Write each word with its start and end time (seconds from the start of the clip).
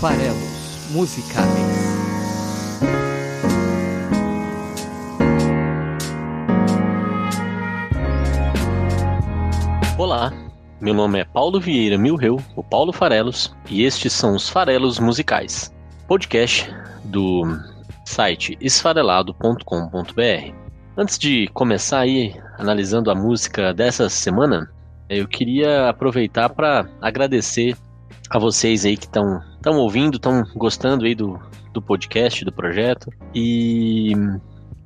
farelos 0.00 0.88
musicais. 0.92 1.46
Olá, 9.98 10.32
meu 10.80 10.94
nome 10.94 11.20
é 11.20 11.24
Paulo 11.26 11.60
Vieira 11.60 11.98
Milreu, 11.98 12.40
o 12.56 12.62
Paulo 12.64 12.94
Farelos, 12.94 13.54
e 13.68 13.84
estes 13.84 14.14
são 14.14 14.34
os 14.34 14.48
Farelos 14.48 14.98
Musicais, 14.98 15.70
podcast 16.08 16.74
do 17.04 17.42
site 18.06 18.56
esfarelado.com.br. 18.58 20.54
Antes 20.96 21.18
de 21.18 21.46
começar 21.48 22.00
aí 22.00 22.34
analisando 22.58 23.10
a 23.10 23.14
música 23.14 23.74
dessa 23.74 24.08
semana, 24.08 24.72
eu 25.10 25.28
queria 25.28 25.90
aproveitar 25.90 26.48
para 26.48 26.88
agradecer 27.02 27.76
a 28.30 28.38
vocês 28.38 28.86
aí 28.86 28.96
que 28.96 29.04
estão 29.04 29.49
estão 29.60 29.78
ouvindo, 29.78 30.16
estão 30.16 30.42
gostando 30.56 31.04
aí 31.04 31.14
do, 31.14 31.38
do 31.72 31.80
podcast, 31.80 32.44
do 32.44 32.52
projeto. 32.52 33.10
E 33.34 34.12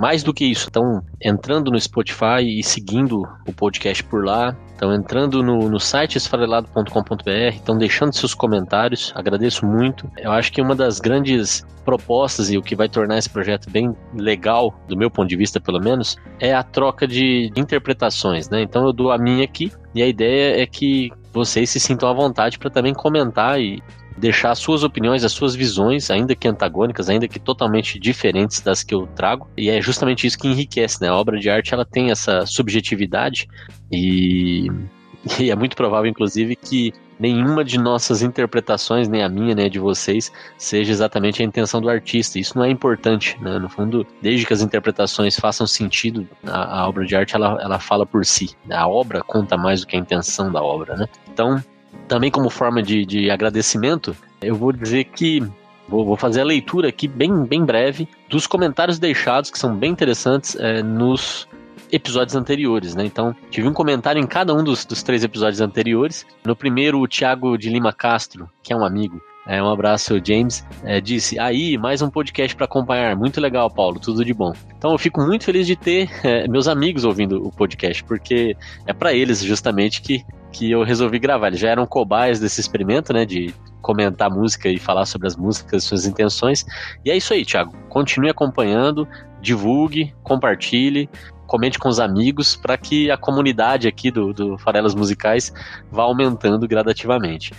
mais 0.00 0.22
do 0.22 0.34
que 0.34 0.44
isso, 0.44 0.64
estão 0.64 1.02
entrando 1.22 1.70
no 1.70 1.80
Spotify 1.80 2.42
e 2.42 2.62
seguindo 2.62 3.22
o 3.46 3.52
podcast 3.52 4.02
por 4.04 4.24
lá. 4.24 4.56
Estão 4.72 4.92
entrando 4.92 5.40
no, 5.42 5.70
no 5.70 5.78
site 5.78 6.18
esfarelado.com.br, 6.18 7.54
estão 7.54 7.78
deixando 7.78 8.12
seus 8.12 8.34
comentários, 8.34 9.12
agradeço 9.14 9.64
muito. 9.64 10.10
Eu 10.18 10.32
acho 10.32 10.52
que 10.52 10.60
uma 10.60 10.74
das 10.74 10.98
grandes 10.98 11.64
propostas 11.84 12.50
e 12.50 12.58
o 12.58 12.62
que 12.62 12.74
vai 12.74 12.88
tornar 12.88 13.18
esse 13.18 13.30
projeto 13.30 13.70
bem 13.70 13.94
legal, 14.14 14.74
do 14.88 14.96
meu 14.96 15.10
ponto 15.10 15.28
de 15.28 15.36
vista 15.36 15.60
pelo 15.60 15.80
menos, 15.80 16.16
é 16.40 16.52
a 16.52 16.62
troca 16.62 17.06
de 17.06 17.52
interpretações, 17.56 18.50
né? 18.50 18.62
Então 18.62 18.84
eu 18.84 18.92
dou 18.92 19.12
a 19.12 19.18
minha 19.18 19.44
aqui 19.44 19.70
e 19.94 20.02
a 20.02 20.06
ideia 20.08 20.60
é 20.60 20.66
que 20.66 21.10
vocês 21.32 21.70
se 21.70 21.78
sintam 21.78 22.08
à 22.08 22.12
vontade 22.12 22.58
para 22.58 22.70
também 22.70 22.92
comentar 22.92 23.60
e 23.60 23.82
deixar 24.16 24.52
as 24.52 24.58
suas 24.58 24.82
opiniões, 24.82 25.24
as 25.24 25.32
suas 25.32 25.54
visões, 25.54 26.10
ainda 26.10 26.34
que 26.34 26.48
antagônicas, 26.48 27.08
ainda 27.08 27.26
que 27.26 27.38
totalmente 27.38 27.98
diferentes 27.98 28.60
das 28.60 28.82
que 28.82 28.94
eu 28.94 29.06
trago. 29.06 29.48
E 29.56 29.68
é 29.68 29.80
justamente 29.80 30.26
isso 30.26 30.38
que 30.38 30.48
enriquece, 30.48 31.00
né? 31.00 31.08
A 31.08 31.14
obra 31.14 31.38
de 31.38 31.50
arte 31.50 31.74
ela 31.74 31.84
tem 31.84 32.10
essa 32.10 32.46
subjetividade 32.46 33.48
e, 33.90 34.68
e 35.38 35.50
é 35.50 35.56
muito 35.56 35.76
provável, 35.76 36.08
inclusive, 36.10 36.54
que 36.56 36.92
nenhuma 37.18 37.64
de 37.64 37.78
nossas 37.78 38.22
interpretações, 38.22 39.08
nem 39.08 39.22
a 39.22 39.28
minha, 39.28 39.54
nem 39.54 39.66
a 39.66 39.68
de 39.68 39.78
vocês, 39.78 40.32
seja 40.58 40.92
exatamente 40.92 41.42
a 41.42 41.44
intenção 41.44 41.80
do 41.80 41.88
artista. 41.88 42.38
Isso 42.38 42.56
não 42.56 42.64
é 42.64 42.70
importante, 42.70 43.36
né? 43.40 43.58
No 43.58 43.68
fundo, 43.68 44.06
desde 44.20 44.46
que 44.46 44.52
as 44.52 44.62
interpretações 44.62 45.36
façam 45.36 45.66
sentido, 45.66 46.28
a, 46.46 46.80
a 46.80 46.88
obra 46.88 47.04
de 47.04 47.16
arte 47.16 47.34
ela, 47.34 47.58
ela 47.60 47.78
fala 47.78 48.06
por 48.06 48.24
si. 48.24 48.50
A 48.70 48.86
obra 48.88 49.22
conta 49.22 49.56
mais 49.56 49.80
do 49.80 49.86
que 49.86 49.96
a 49.96 49.98
intenção 49.98 50.50
da 50.50 50.62
obra, 50.62 50.96
né? 50.96 51.06
Então, 51.32 51.62
também 52.08 52.30
como 52.30 52.50
forma 52.50 52.82
de, 52.82 53.04
de 53.04 53.30
agradecimento, 53.30 54.16
eu 54.42 54.54
vou 54.54 54.72
dizer 54.72 55.04
que 55.04 55.42
vou, 55.88 56.16
fazer 56.16 56.40
a 56.40 56.44
leitura 56.44 56.88
aqui 56.88 57.08
bem, 57.08 57.44
bem 57.44 57.64
breve 57.64 58.08
dos 58.28 58.46
comentários 58.46 58.98
deixados, 58.98 59.50
que 59.50 59.58
são 59.58 59.74
bem 59.74 59.92
interessantes, 59.92 60.56
é, 60.56 60.82
nos 60.82 61.48
episódios 61.92 62.34
anteriores, 62.34 62.94
né? 62.94 63.04
Então, 63.04 63.34
tive 63.50 63.68
um 63.68 63.72
comentário 63.72 64.20
em 64.20 64.26
cada 64.26 64.54
um 64.54 64.64
dos, 64.64 64.84
dos 64.84 65.02
três 65.02 65.22
episódios 65.22 65.60
anteriores. 65.60 66.26
No 66.44 66.56
primeiro, 66.56 67.00
o 67.00 67.06
Thiago 67.06 67.56
de 67.56 67.70
Lima 67.70 67.92
Castro, 67.92 68.48
que 68.62 68.72
é 68.72 68.76
um 68.76 68.84
amigo, 68.84 69.20
é, 69.46 69.62
um 69.62 69.70
abraço, 69.70 70.20
James. 70.24 70.66
É, 70.82 71.00
disse: 71.00 71.38
Aí, 71.38 71.76
mais 71.76 72.00
um 72.02 72.10
podcast 72.10 72.56
para 72.56 72.64
acompanhar. 72.64 73.14
Muito 73.14 73.40
legal, 73.40 73.70
Paulo. 73.70 74.00
Tudo 74.00 74.24
de 74.24 74.32
bom. 74.32 74.52
Então, 74.76 74.92
eu 74.92 74.98
fico 74.98 75.20
muito 75.20 75.44
feliz 75.44 75.66
de 75.66 75.76
ter 75.76 76.10
é, 76.24 76.48
meus 76.48 76.66
amigos 76.66 77.04
ouvindo 77.04 77.46
o 77.46 77.52
podcast, 77.52 78.02
porque 78.04 78.56
é 78.86 78.92
para 78.92 79.12
eles 79.12 79.42
justamente 79.42 80.00
que, 80.00 80.24
que 80.54 80.70
eu 80.70 80.84
resolvi 80.84 81.18
gravar. 81.18 81.48
Eles 81.48 81.58
já 81.58 81.68
eram 81.68 81.84
cobaias 81.84 82.38
desse 82.38 82.60
experimento, 82.60 83.12
né? 83.12 83.26
De 83.26 83.52
comentar 83.82 84.30
música 84.30 84.68
e 84.68 84.78
falar 84.78 85.04
sobre 85.04 85.26
as 85.26 85.36
músicas, 85.36 85.82
suas 85.84 86.06
intenções. 86.06 86.64
E 87.04 87.10
é 87.10 87.16
isso 87.16 87.34
aí, 87.34 87.44
Thiago. 87.44 87.74
Continue 87.88 88.30
acompanhando, 88.30 89.06
divulgue, 89.42 90.14
compartilhe 90.22 91.10
comente 91.46 91.78
com 91.78 91.88
os 91.88 92.00
amigos 92.00 92.56
para 92.56 92.76
que 92.78 93.10
a 93.10 93.18
comunidade 93.18 93.86
aqui 93.86 94.10
do, 94.10 94.32
do 94.32 94.56
Farelas 94.56 94.94
Musicais 94.94 95.52
vá 95.90 96.04
aumentando 96.04 96.66
gradativamente. 96.66 97.52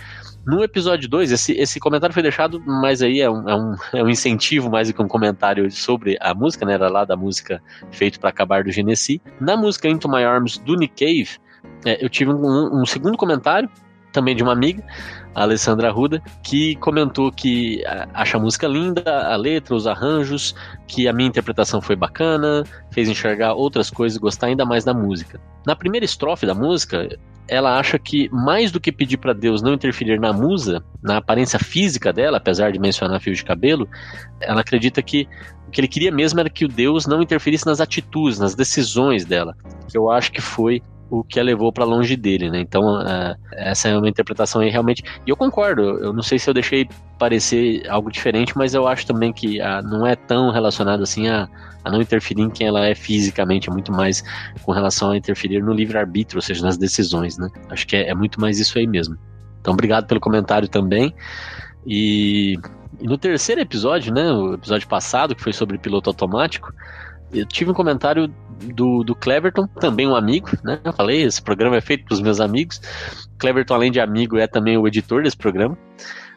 No 0.44 0.62
episódio 0.62 1.08
2, 1.08 1.32
esse, 1.32 1.52
esse 1.52 1.80
comentário 1.80 2.12
foi 2.12 2.22
deixado, 2.22 2.62
mas 2.64 3.02
aí 3.02 3.20
é 3.20 3.30
um, 3.30 3.48
é 3.48 3.54
um, 3.56 3.74
é 3.94 4.02
um 4.02 4.08
incentivo 4.08 4.70
mais 4.70 4.88
do 4.88 4.94
que 4.94 5.02
um 5.02 5.08
comentário 5.08 5.70
sobre 5.70 6.16
a 6.20 6.34
música, 6.34 6.64
né? 6.64 6.74
Era 6.74 6.88
lá 6.88 7.04
da 7.04 7.16
música 7.16 7.60
Feito 7.90 8.20
para 8.20 8.30
Acabar 8.30 8.62
do 8.62 8.70
Genesi. 8.70 9.20
Na 9.40 9.56
música 9.56 9.88
Into 9.88 10.08
My 10.08 10.24
Arms 10.24 10.58
do 10.58 10.76
Nick 10.76 11.04
Cave, 11.04 11.38
é, 11.84 12.04
eu 12.04 12.08
tive 12.08 12.32
um, 12.32 12.82
um 12.82 12.86
segundo 12.86 13.16
comentário, 13.16 13.68
também 14.12 14.34
de 14.34 14.42
uma 14.42 14.52
amiga, 14.52 14.82
a 15.34 15.42
Alessandra 15.42 15.90
Ruda, 15.90 16.22
que 16.42 16.74
comentou 16.76 17.30
que 17.30 17.84
acha 18.14 18.38
a 18.38 18.40
música 18.40 18.66
linda, 18.66 19.02
a 19.04 19.36
letra, 19.36 19.74
os 19.74 19.86
arranjos, 19.86 20.54
que 20.88 21.06
a 21.06 21.12
minha 21.12 21.28
interpretação 21.28 21.82
foi 21.82 21.94
bacana, 21.94 22.64
fez 22.90 23.08
enxergar 23.08 23.52
outras 23.52 23.90
coisas 23.90 24.16
e 24.16 24.20
gostar 24.20 24.46
ainda 24.46 24.64
mais 24.64 24.84
da 24.84 24.94
música. 24.94 25.38
Na 25.66 25.76
primeira 25.76 26.06
estrofe 26.06 26.46
da 26.46 26.54
música, 26.54 27.06
ela 27.46 27.78
acha 27.78 27.98
que 27.98 28.28
mais 28.30 28.72
do 28.72 28.80
que 28.80 28.90
pedir 28.90 29.18
para 29.18 29.34
Deus 29.34 29.60
não 29.60 29.74
interferir 29.74 30.18
na 30.18 30.32
musa, 30.32 30.82
na 31.02 31.18
aparência 31.18 31.58
física 31.58 32.12
dela, 32.12 32.38
apesar 32.38 32.72
de 32.72 32.78
mencionar 32.78 33.20
fio 33.20 33.34
de 33.34 33.44
cabelo, 33.44 33.86
ela 34.40 34.62
acredita 34.62 35.02
que 35.02 35.28
o 35.68 35.70
que 35.70 35.80
ele 35.80 35.88
queria 35.88 36.10
mesmo 36.10 36.40
era 36.40 36.48
que 36.48 36.64
o 36.64 36.68
Deus 36.68 37.06
não 37.06 37.20
interferisse 37.20 37.66
nas 37.66 37.80
atitudes, 37.80 38.38
nas 38.38 38.54
decisões 38.54 39.26
dela, 39.26 39.54
que 39.88 39.98
eu 39.98 40.10
acho 40.10 40.32
que 40.32 40.40
foi 40.40 40.82
o 41.10 41.22
que 41.22 41.38
a 41.38 41.42
levou 41.42 41.72
para 41.72 41.84
longe 41.84 42.16
dele, 42.16 42.50
né? 42.50 42.60
Então, 42.60 42.82
uh, 42.82 43.36
essa 43.52 43.88
é 43.88 43.96
uma 43.96 44.08
interpretação 44.08 44.60
aí 44.60 44.70
realmente. 44.70 45.02
E 45.26 45.30
eu 45.30 45.36
concordo, 45.36 45.82
eu 45.82 46.12
não 46.12 46.22
sei 46.22 46.38
se 46.38 46.50
eu 46.50 46.54
deixei 46.54 46.88
parecer 47.18 47.88
algo 47.88 48.10
diferente, 48.10 48.56
mas 48.56 48.74
eu 48.74 48.86
acho 48.86 49.06
também 49.06 49.32
que 49.32 49.60
uh, 49.60 49.82
não 49.82 50.06
é 50.06 50.16
tão 50.16 50.50
relacionado 50.50 51.02
assim 51.02 51.28
a, 51.28 51.48
a, 51.84 51.90
não 51.90 52.02
interferir 52.02 52.42
em 52.42 52.50
quem 52.50 52.66
ela 52.66 52.84
é 52.86 52.94
fisicamente, 52.94 53.68
é 53.68 53.72
muito 53.72 53.92
mais 53.92 54.22
com 54.62 54.72
relação 54.72 55.12
a 55.12 55.16
interferir 55.16 55.62
no 55.62 55.72
livre-arbítrio, 55.72 56.38
ou 56.38 56.42
seja, 56.42 56.64
nas 56.64 56.76
decisões, 56.76 57.38
né? 57.38 57.48
Acho 57.70 57.86
que 57.86 57.96
é, 57.96 58.08
é, 58.08 58.14
muito 58.14 58.40
mais 58.40 58.58
isso 58.58 58.78
aí 58.78 58.86
mesmo. 58.86 59.16
Então, 59.60 59.74
obrigado 59.74 60.06
pelo 60.06 60.20
comentário 60.20 60.68
também. 60.68 61.14
E, 61.86 62.58
e 63.00 63.06
no 63.06 63.16
terceiro 63.16 63.60
episódio, 63.60 64.12
né? 64.12 64.32
O 64.32 64.54
episódio 64.54 64.88
passado, 64.88 65.34
que 65.36 65.42
foi 65.42 65.52
sobre 65.52 65.78
piloto 65.78 66.10
automático, 66.10 66.72
eu 67.32 67.46
tive 67.46 67.70
um 67.70 67.74
comentário 67.74 68.32
do, 68.74 69.02
do 69.02 69.14
Cleverton, 69.14 69.66
também 69.66 70.06
um 70.06 70.14
amigo, 70.14 70.48
né? 70.62 70.80
Eu 70.84 70.92
falei, 70.92 71.22
esse 71.22 71.42
programa 71.42 71.76
é 71.76 71.80
feito 71.80 72.04
para 72.04 72.14
os 72.14 72.20
meus 72.20 72.40
amigos. 72.40 72.80
Cleverton, 73.38 73.74
além 73.74 73.90
de 73.90 74.00
amigo, 74.00 74.38
é 74.38 74.46
também 74.46 74.76
o 74.78 74.86
editor 74.86 75.22
desse 75.22 75.36
programa. 75.36 75.76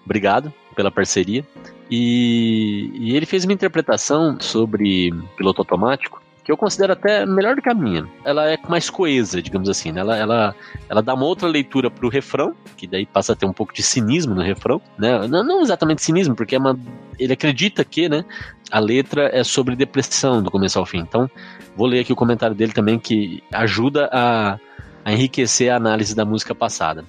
Obrigado 0.06 0.52
pela 0.76 0.92
parceria. 0.92 1.46
E, 1.90 2.92
e 2.94 3.16
ele 3.16 3.26
fez 3.26 3.46
uma 3.46 3.54
interpretação 3.54 4.40
sobre 4.40 5.12
piloto 5.38 5.62
automático 5.62 6.22
que 6.50 6.52
eu 6.52 6.58
considero 6.58 6.94
até 6.94 7.28
melhor 7.28 7.56
do 7.56 7.62
que 7.62 7.70
a 7.70 7.76
minha. 7.76 8.10
Ela 8.26 8.52
é 8.52 8.58
mais 8.68 8.90
coesa, 8.90 9.40
digamos 9.40 9.70
assim. 9.70 9.92
Né? 9.92 10.02
Ela, 10.02 10.18
ela, 10.18 10.56
ela 10.90 11.02
dá 11.04 11.14
uma 11.14 11.26
outra 11.26 11.48
leitura 11.48 11.92
pro 11.92 12.10
refrão, 12.10 12.56
que 12.76 12.88
daí 12.88 13.06
passa 13.06 13.34
a 13.34 13.36
ter 13.36 13.46
um 13.46 13.54
pouco 13.54 13.72
de 13.72 13.84
cinismo 13.84 14.34
no 14.34 14.42
refrão. 14.42 14.82
Né? 14.98 15.28
Não, 15.28 15.44
não 15.44 15.62
exatamente 15.62 16.02
cinismo, 16.02 16.36
porque 16.36 16.56
é 16.56 16.58
uma, 16.58 16.76
ele 17.20 17.34
acredita 17.34 17.86
que 17.86 18.10
né, 18.10 18.26
a 18.72 18.80
letra 18.80 19.30
é 19.32 19.44
sobre 19.44 19.76
depressão 19.76 20.42
do 20.42 20.50
começo 20.50 20.80
ao 20.80 20.88
fim. 20.88 20.98
Então, 20.98 21.30
vou 21.78 21.86
ler 21.86 22.00
aqui 22.00 22.12
o 22.12 22.16
comentário 22.16 22.56
dele 22.56 22.74
também, 22.74 22.98
que 22.98 23.44
ajuda 23.54 24.10
a, 24.12 24.58
a 25.06 25.14
enriquecer 25.14 25.72
a 25.72 25.76
análise 25.76 26.16
da 26.16 26.26
música 26.26 26.56
passada. 26.56 27.06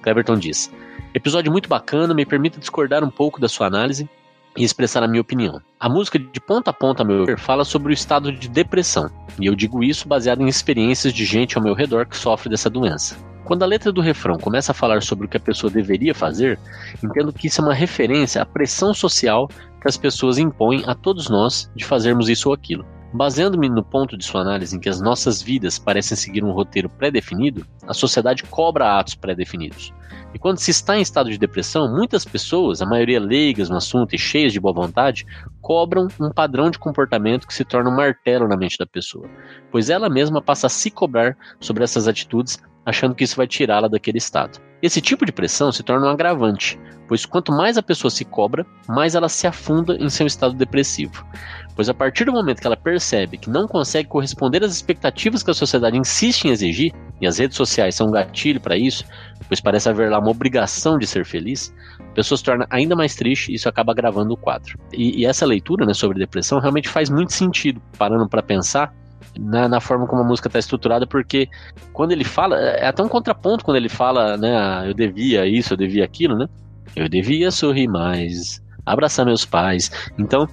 Cleverton 0.00 0.38
diz: 0.38 0.72
Episódio 1.12 1.50
muito 1.50 1.68
bacana, 1.68 2.14
me 2.14 2.24
permita 2.24 2.60
discordar 2.60 3.02
um 3.02 3.10
pouco 3.10 3.40
da 3.40 3.48
sua 3.48 3.66
análise 3.66 4.08
e 4.56 4.64
expressar 4.64 5.02
a 5.02 5.08
minha 5.08 5.20
opinião. 5.20 5.60
A 5.78 5.88
música, 5.88 6.18
de 6.18 6.40
ponta 6.40 6.70
a 6.70 6.72
ponta, 6.72 7.04
meu 7.04 7.24
ver, 7.24 7.38
fala 7.38 7.64
sobre 7.64 7.92
o 7.92 7.94
estado 7.94 8.32
de 8.32 8.48
depressão, 8.48 9.10
e 9.38 9.46
eu 9.46 9.54
digo 9.54 9.82
isso 9.84 10.08
baseado 10.08 10.40
em 10.42 10.48
experiências 10.48 11.12
de 11.12 11.24
gente 11.24 11.56
ao 11.56 11.64
meu 11.64 11.74
redor 11.74 12.06
que 12.06 12.16
sofre 12.16 12.48
dessa 12.48 12.70
doença. 12.70 13.16
Quando 13.44 13.62
a 13.62 13.66
letra 13.66 13.92
do 13.92 14.00
refrão 14.00 14.38
começa 14.38 14.72
a 14.72 14.74
falar 14.74 15.02
sobre 15.02 15.26
o 15.26 15.28
que 15.28 15.36
a 15.36 15.40
pessoa 15.40 15.70
deveria 15.70 16.14
fazer, 16.14 16.58
entendo 17.02 17.32
que 17.32 17.46
isso 17.46 17.60
é 17.60 17.64
uma 17.64 17.74
referência 17.74 18.42
à 18.42 18.46
pressão 18.46 18.92
social 18.92 19.48
que 19.80 19.86
as 19.86 19.96
pessoas 19.96 20.36
impõem 20.36 20.82
a 20.84 20.94
todos 20.94 21.28
nós 21.28 21.70
de 21.76 21.84
fazermos 21.84 22.28
isso 22.28 22.48
ou 22.48 22.54
aquilo. 22.54 22.84
Baseando-me 23.12 23.68
no 23.68 23.84
ponto 23.84 24.16
de 24.16 24.24
sua 24.24 24.40
análise 24.40 24.76
em 24.76 24.80
que 24.80 24.88
as 24.88 25.00
nossas 25.00 25.40
vidas 25.40 25.78
parecem 25.78 26.16
seguir 26.16 26.44
um 26.44 26.52
roteiro 26.52 26.88
pré-definido, 26.88 27.66
a 27.86 27.94
sociedade 27.94 28.42
cobra 28.42 28.98
atos 28.98 29.14
pré-definidos. 29.14 29.94
E 30.34 30.38
quando 30.38 30.58
se 30.58 30.70
está 30.70 30.98
em 30.98 31.00
estado 31.00 31.30
de 31.30 31.38
depressão, 31.38 31.90
muitas 31.90 32.24
pessoas, 32.24 32.82
a 32.82 32.86
maioria 32.86 33.20
leigas 33.20 33.70
no 33.70 33.76
assunto 33.76 34.14
e 34.14 34.18
cheias 34.18 34.52
de 34.52 34.60
boa 34.60 34.74
vontade, 34.74 35.24
cobram 35.62 36.08
um 36.20 36.30
padrão 36.30 36.70
de 36.70 36.78
comportamento 36.78 37.46
que 37.46 37.54
se 37.54 37.64
torna 37.64 37.88
um 37.88 37.96
martelo 37.96 38.46
na 38.46 38.56
mente 38.56 38.76
da 38.76 38.86
pessoa, 38.86 39.28
pois 39.70 39.88
ela 39.88 40.10
mesma 40.10 40.42
passa 40.42 40.66
a 40.66 40.70
se 40.70 40.90
cobrar 40.90 41.36
sobre 41.60 41.84
essas 41.84 42.06
atitudes 42.06 42.58
achando 42.86 43.14
que 43.14 43.24
isso 43.24 43.36
vai 43.36 43.48
tirá-la 43.48 43.88
daquele 43.88 44.18
estado. 44.18 44.60
Esse 44.80 45.00
tipo 45.00 45.26
de 45.26 45.32
pressão 45.32 45.72
se 45.72 45.82
torna 45.82 46.06
um 46.06 46.10
agravante, 46.10 46.78
pois 47.08 47.26
quanto 47.26 47.52
mais 47.52 47.76
a 47.76 47.82
pessoa 47.82 48.10
se 48.10 48.24
cobra, 48.24 48.64
mais 48.88 49.14
ela 49.14 49.28
se 49.28 49.46
afunda 49.46 49.96
em 49.96 50.08
seu 50.08 50.26
estado 50.26 50.54
depressivo. 50.54 51.26
Pois 51.74 51.88
a 51.88 51.94
partir 51.94 52.24
do 52.24 52.32
momento 52.32 52.60
que 52.60 52.66
ela 52.66 52.76
percebe 52.76 53.36
que 53.36 53.50
não 53.50 53.66
consegue 53.66 54.08
corresponder 54.08 54.62
às 54.62 54.72
expectativas 54.72 55.42
que 55.42 55.50
a 55.50 55.54
sociedade 55.54 55.98
insiste 55.98 56.44
em 56.44 56.50
exigir, 56.50 56.92
e 57.20 57.26
as 57.26 57.38
redes 57.38 57.56
sociais 57.56 57.94
são 57.94 58.08
um 58.08 58.12
gatilho 58.12 58.60
para 58.60 58.76
isso, 58.76 59.04
pois 59.48 59.60
parece 59.60 59.88
haver 59.88 60.10
lá 60.10 60.18
uma 60.18 60.30
obrigação 60.30 60.98
de 60.98 61.06
ser 61.06 61.24
feliz, 61.24 61.74
a 61.98 62.14
pessoa 62.14 62.38
se 62.38 62.44
torna 62.44 62.66
ainda 62.70 62.94
mais 62.94 63.14
triste 63.14 63.50
e 63.50 63.54
isso 63.54 63.68
acaba 63.68 63.92
agravando 63.92 64.34
o 64.34 64.36
quadro. 64.36 64.78
E, 64.92 65.20
e 65.20 65.26
essa 65.26 65.46
leitura 65.46 65.84
né, 65.84 65.94
sobre 65.94 66.18
depressão 66.18 66.60
realmente 66.60 66.88
faz 66.88 67.10
muito 67.10 67.32
sentido, 67.32 67.80
parando 67.98 68.28
para 68.28 68.42
pensar 68.42 68.92
na, 69.38 69.68
na, 69.68 69.80
forma 69.80 70.06
como 70.06 70.22
a 70.22 70.24
música 70.24 70.48
está 70.48 70.58
estruturada, 70.58 71.06
porque 71.06 71.48
quando 71.92 72.12
ele 72.12 72.24
fala, 72.24 72.58
é 72.58 72.86
até 72.86 73.02
um 73.02 73.08
contraponto 73.08 73.64
quando 73.64 73.76
ele 73.76 73.88
fala, 73.88 74.36
né, 74.36 74.56
ah, 74.56 74.84
eu 74.86 74.94
devia 74.94 75.46
isso, 75.46 75.72
eu 75.72 75.76
devia 75.76 76.04
aquilo, 76.04 76.36
né? 76.36 76.46
Eu 76.94 77.08
devia 77.08 77.50
sorrir 77.50 77.88
mais, 77.88 78.62
abraçar 78.84 79.26
meus 79.26 79.44
pais. 79.44 79.90
Então, 80.18 80.48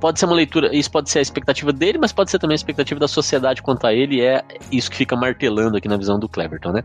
pode 0.00 0.18
ser 0.18 0.26
uma 0.26 0.34
leitura, 0.34 0.74
isso 0.74 0.90
pode 0.90 1.10
ser 1.10 1.18
a 1.18 1.22
expectativa 1.22 1.72
dele, 1.72 1.98
mas 1.98 2.12
pode 2.12 2.30
ser 2.30 2.38
também 2.38 2.54
a 2.54 2.56
expectativa 2.56 3.00
da 3.00 3.08
sociedade 3.08 3.62
quanto 3.62 3.86
a 3.86 3.92
ele, 3.92 4.20
é 4.20 4.42
isso 4.70 4.90
que 4.90 4.96
fica 4.96 5.16
martelando 5.16 5.76
aqui 5.76 5.88
na 5.88 5.96
visão 5.96 6.18
do 6.18 6.28
Cleverton, 6.28 6.72
né? 6.72 6.84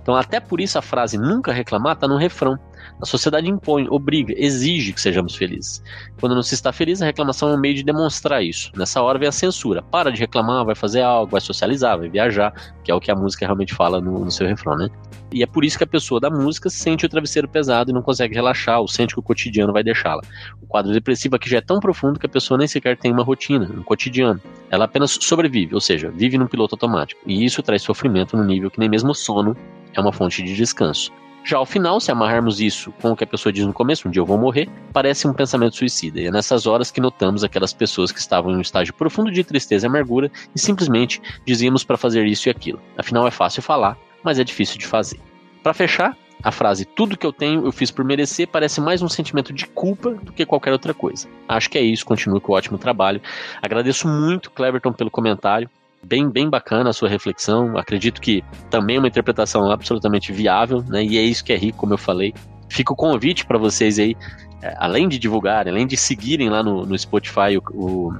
Então, 0.00 0.14
até 0.14 0.40
por 0.40 0.60
isso 0.60 0.78
a 0.78 0.82
frase 0.82 1.18
nunca 1.18 1.52
reclamar 1.52 1.96
tá 1.96 2.06
no 2.06 2.16
refrão. 2.16 2.58
A 3.00 3.06
sociedade 3.06 3.48
impõe, 3.48 3.86
obriga, 3.88 4.34
exige 4.36 4.92
que 4.92 5.00
sejamos 5.00 5.34
felizes. 5.34 5.82
Quando 6.18 6.34
não 6.34 6.42
se 6.42 6.54
está 6.54 6.72
feliz, 6.72 7.00
a 7.00 7.06
reclamação 7.06 7.50
é 7.50 7.54
um 7.54 7.60
meio 7.60 7.74
de 7.74 7.82
demonstrar 7.82 8.42
isso. 8.42 8.70
Nessa 8.76 9.02
hora 9.02 9.18
vem 9.18 9.28
a 9.28 9.32
censura. 9.32 9.82
Para 9.82 10.10
de 10.10 10.20
reclamar, 10.20 10.64
vai 10.64 10.74
fazer 10.74 11.02
algo, 11.02 11.32
vai 11.32 11.40
socializar, 11.40 11.98
vai 11.98 12.08
viajar, 12.08 12.52
que 12.84 12.90
é 12.90 12.94
o 12.94 13.00
que 13.00 13.10
a 13.10 13.14
música 13.14 13.46
realmente 13.46 13.74
fala 13.74 14.00
no, 14.00 14.24
no 14.24 14.30
seu 14.30 14.46
refrão, 14.46 14.76
né? 14.76 14.88
E 15.32 15.42
é 15.42 15.46
por 15.46 15.64
isso 15.64 15.78
que 15.78 15.84
a 15.84 15.86
pessoa 15.86 16.20
da 16.20 16.28
música 16.28 16.68
sente 16.68 17.06
o 17.06 17.08
travesseiro 17.08 17.48
pesado 17.48 17.90
e 17.90 17.94
não 17.94 18.02
consegue 18.02 18.34
relaxar, 18.34 18.80
ou 18.80 18.88
sente 18.88 19.14
que 19.14 19.20
o 19.20 19.22
cotidiano 19.22 19.72
vai 19.72 19.82
deixá-la. 19.82 20.22
O 20.60 20.66
quadro 20.66 20.92
depressivo 20.92 21.36
aqui 21.36 21.48
já 21.48 21.58
é 21.58 21.60
tão 21.60 21.78
profundo 21.78 22.18
que 22.18 22.26
a 22.26 22.28
pessoa 22.28 22.58
nem 22.58 22.66
sequer 22.66 22.96
tem 22.96 23.12
uma 23.12 23.22
rotina, 23.22 23.70
um 23.76 23.82
cotidiano. 23.82 24.40
Ela 24.70 24.86
apenas 24.86 25.16
sobrevive, 25.20 25.74
ou 25.74 25.80
seja, 25.80 26.10
vive 26.10 26.36
num 26.36 26.46
piloto 26.46 26.74
automático. 26.74 27.20
E 27.26 27.44
isso 27.44 27.62
traz 27.62 27.82
sofrimento 27.82 28.36
no 28.36 28.44
nível 28.44 28.70
que 28.70 28.80
nem 28.80 28.88
mesmo 28.88 29.10
o 29.10 29.14
sono 29.14 29.56
é 29.94 30.00
uma 30.00 30.12
fonte 30.12 30.42
de 30.42 30.54
descanso. 30.54 31.12
Já 31.42 31.56
ao 31.56 31.66
final, 31.66 31.98
se 32.00 32.10
amarrarmos 32.10 32.60
isso 32.60 32.92
com 33.00 33.12
o 33.12 33.16
que 33.16 33.24
a 33.24 33.26
pessoa 33.26 33.52
diz 33.52 33.64
no 33.64 33.72
começo, 33.72 34.06
um 34.06 34.10
dia 34.10 34.20
eu 34.20 34.26
vou 34.26 34.38
morrer, 34.38 34.68
parece 34.92 35.26
um 35.26 35.32
pensamento 35.32 35.76
suicida. 35.76 36.20
E 36.20 36.26
é 36.26 36.30
nessas 36.30 36.66
horas 36.66 36.90
que 36.90 37.00
notamos 37.00 37.42
aquelas 37.42 37.72
pessoas 37.72 38.12
que 38.12 38.18
estavam 38.18 38.52
em 38.52 38.56
um 38.56 38.60
estágio 38.60 38.92
profundo 38.92 39.30
de 39.30 39.42
tristeza 39.42 39.86
e 39.86 39.88
amargura 39.88 40.30
e 40.54 40.58
simplesmente 40.60 41.20
dizíamos 41.46 41.82
para 41.82 41.96
fazer 41.96 42.26
isso 42.26 42.48
e 42.48 42.50
aquilo. 42.50 42.80
Afinal, 42.96 43.26
é 43.26 43.30
fácil 43.30 43.62
falar, 43.62 43.96
mas 44.22 44.38
é 44.38 44.44
difícil 44.44 44.78
de 44.78 44.86
fazer. 44.86 45.18
Para 45.62 45.74
fechar, 45.74 46.16
a 46.42 46.50
frase 46.50 46.84
tudo 46.84 47.16
que 47.16 47.26
eu 47.26 47.32
tenho 47.32 47.64
eu 47.66 47.72
fiz 47.72 47.90
por 47.90 48.04
merecer 48.04 48.48
parece 48.48 48.80
mais 48.80 49.02
um 49.02 49.08
sentimento 49.08 49.52
de 49.52 49.66
culpa 49.66 50.12
do 50.12 50.32
que 50.32 50.46
qualquer 50.46 50.72
outra 50.72 50.94
coisa. 50.94 51.26
Acho 51.48 51.70
que 51.70 51.78
é 51.78 51.82
isso, 51.82 52.04
continue 52.04 52.40
com 52.40 52.52
o 52.52 52.54
ótimo 52.54 52.78
trabalho. 52.78 53.20
Agradeço 53.62 54.06
muito, 54.06 54.50
Cleverton, 54.50 54.92
pelo 54.92 55.10
comentário 55.10 55.68
bem, 56.02 56.28
bem 56.28 56.48
bacana 56.48 56.90
a 56.90 56.92
sua 56.92 57.08
reflexão. 57.08 57.76
Acredito 57.76 58.20
que 58.20 58.42
também 58.70 58.96
é 58.96 58.98
uma 58.98 59.08
interpretação 59.08 59.70
absolutamente 59.70 60.32
viável, 60.32 60.82
né? 60.88 61.04
E 61.04 61.18
é 61.18 61.22
isso 61.22 61.44
que 61.44 61.52
é 61.52 61.56
rico, 61.56 61.78
como 61.78 61.94
eu 61.94 61.98
falei. 61.98 62.34
Fica 62.68 62.92
o 62.92 62.96
convite 62.96 63.44
para 63.44 63.58
vocês 63.58 63.98
aí, 63.98 64.16
é, 64.62 64.74
além 64.78 65.08
de 65.08 65.18
divulgarem, 65.18 65.72
além 65.72 65.86
de 65.86 65.96
seguirem 65.96 66.48
lá 66.48 66.62
no, 66.62 66.86
no 66.86 66.98
Spotify 66.98 67.56
o, 67.56 67.62
o, 67.74 68.14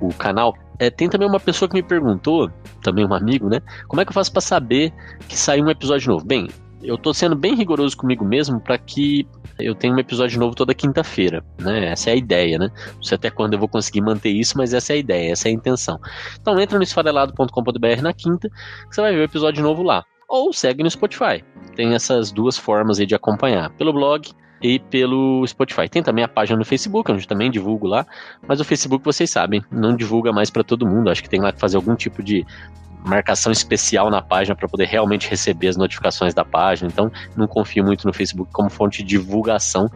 o 0.00 0.14
canal. 0.14 0.54
É, 0.78 0.90
tem 0.90 1.08
também 1.08 1.28
uma 1.28 1.40
pessoa 1.40 1.68
que 1.68 1.74
me 1.74 1.82
perguntou, 1.82 2.50
também 2.82 3.06
um 3.06 3.14
amigo, 3.14 3.48
né? 3.48 3.60
Como 3.88 4.00
é 4.00 4.04
que 4.04 4.10
eu 4.10 4.14
faço 4.14 4.30
para 4.30 4.42
saber 4.42 4.92
que 5.28 5.36
saiu 5.36 5.64
um 5.64 5.70
episódio 5.70 6.12
novo? 6.12 6.24
Bem, 6.24 6.48
eu 6.82 6.96
tô 6.98 7.12
sendo 7.12 7.34
bem 7.34 7.54
rigoroso 7.54 7.96
comigo 7.96 8.24
mesmo 8.24 8.60
para 8.60 8.78
que 8.78 9.26
eu 9.58 9.74
tenha 9.74 9.94
um 9.94 9.98
episódio 9.98 10.38
novo 10.38 10.54
toda 10.54 10.74
quinta-feira, 10.74 11.42
né? 11.58 11.86
Essa 11.86 12.10
é 12.10 12.12
a 12.12 12.16
ideia, 12.16 12.58
né? 12.58 12.70
Não 12.94 13.02
sei 13.02 13.16
até 13.16 13.30
quando 13.30 13.54
eu 13.54 13.58
vou 13.58 13.68
conseguir 13.68 14.02
manter 14.02 14.30
isso, 14.30 14.56
mas 14.56 14.74
essa 14.74 14.92
é 14.92 14.96
a 14.96 14.98
ideia, 14.98 15.32
essa 15.32 15.48
é 15.48 15.50
a 15.50 15.54
intenção. 15.54 15.98
Então 16.40 16.60
entra 16.60 16.76
no 16.76 16.84
esfarelado.com.br 16.84 18.02
na 18.02 18.12
quinta, 18.12 18.48
que 18.48 18.94
você 18.94 19.00
vai 19.00 19.12
ver 19.12 19.20
o 19.20 19.24
episódio 19.24 19.62
novo 19.62 19.82
lá. 19.82 20.04
Ou 20.28 20.52
segue 20.52 20.82
no 20.82 20.90
Spotify. 20.90 21.42
Tem 21.74 21.94
essas 21.94 22.32
duas 22.32 22.58
formas 22.58 22.98
aí 22.98 23.06
de 23.06 23.14
acompanhar, 23.14 23.70
pelo 23.70 23.92
blog 23.92 24.28
e 24.60 24.78
pelo 24.78 25.46
Spotify. 25.46 25.88
Tem 25.88 26.02
também 26.02 26.24
a 26.24 26.28
página 26.28 26.58
no 26.58 26.64
Facebook, 26.64 27.10
onde 27.10 27.26
também 27.26 27.50
divulgo 27.50 27.86
lá, 27.86 28.06
mas 28.46 28.60
o 28.60 28.64
Facebook, 28.64 29.04
vocês 29.04 29.30
sabem, 29.30 29.62
não 29.70 29.96
divulga 29.96 30.32
mais 30.32 30.50
para 30.50 30.64
todo 30.64 30.86
mundo. 30.86 31.08
Acho 31.08 31.22
que 31.22 31.30
tem 31.30 31.40
lá 31.40 31.52
que 31.52 31.60
fazer 31.60 31.76
algum 31.76 31.94
tipo 31.94 32.22
de 32.22 32.44
marcação 33.06 33.52
especial 33.52 34.10
na 34.10 34.20
página 34.20 34.54
para 34.54 34.68
poder 34.68 34.86
realmente 34.86 35.28
receber 35.28 35.68
as 35.68 35.76
notificações 35.76 36.34
da 36.34 36.44
página. 36.44 36.90
Então, 36.90 37.10
não 37.36 37.46
confio 37.46 37.84
muito 37.84 38.06
no 38.06 38.12
Facebook 38.12 38.50
como 38.52 38.68
fonte 38.68 39.02
de 39.02 39.08
divulgação, 39.08 39.88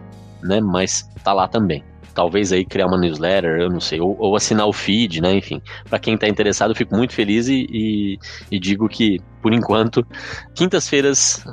né? 0.42 0.60
Mas 0.60 1.08
tá 1.22 1.32
lá 1.32 1.48
também. 1.48 1.84
Talvez 2.14 2.52
aí 2.52 2.64
criar 2.64 2.86
uma 2.86 2.98
newsletter, 2.98 3.60
eu 3.60 3.70
não 3.70 3.80
sei, 3.80 4.00
ou, 4.00 4.16
ou 4.18 4.36
assinar 4.36 4.66
o 4.66 4.72
feed, 4.72 5.20
né? 5.20 5.34
Enfim, 5.34 5.60
para 5.88 5.98
quem 5.98 6.14
está 6.14 6.28
interessado, 6.28 6.70
eu 6.70 6.76
fico 6.76 6.96
muito 6.96 7.12
feliz 7.12 7.48
e, 7.48 7.66
e, 7.70 8.18
e 8.50 8.58
digo 8.58 8.88
que, 8.88 9.20
por 9.40 9.52
enquanto, 9.52 10.06
quintas-feiras 10.54 11.44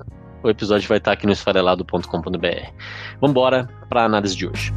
o 0.43 0.49
episódio 0.49 0.87
vai 0.87 0.97
estar 0.97 1.11
aqui 1.11 1.25
no 1.25 1.31
esfarelado.com.br. 1.31 2.07
Vamos 3.19 3.31
embora 3.31 3.67
para 3.89 4.01
a 4.01 4.05
análise 4.05 4.35
de 4.35 4.47
hoje. 4.47 4.73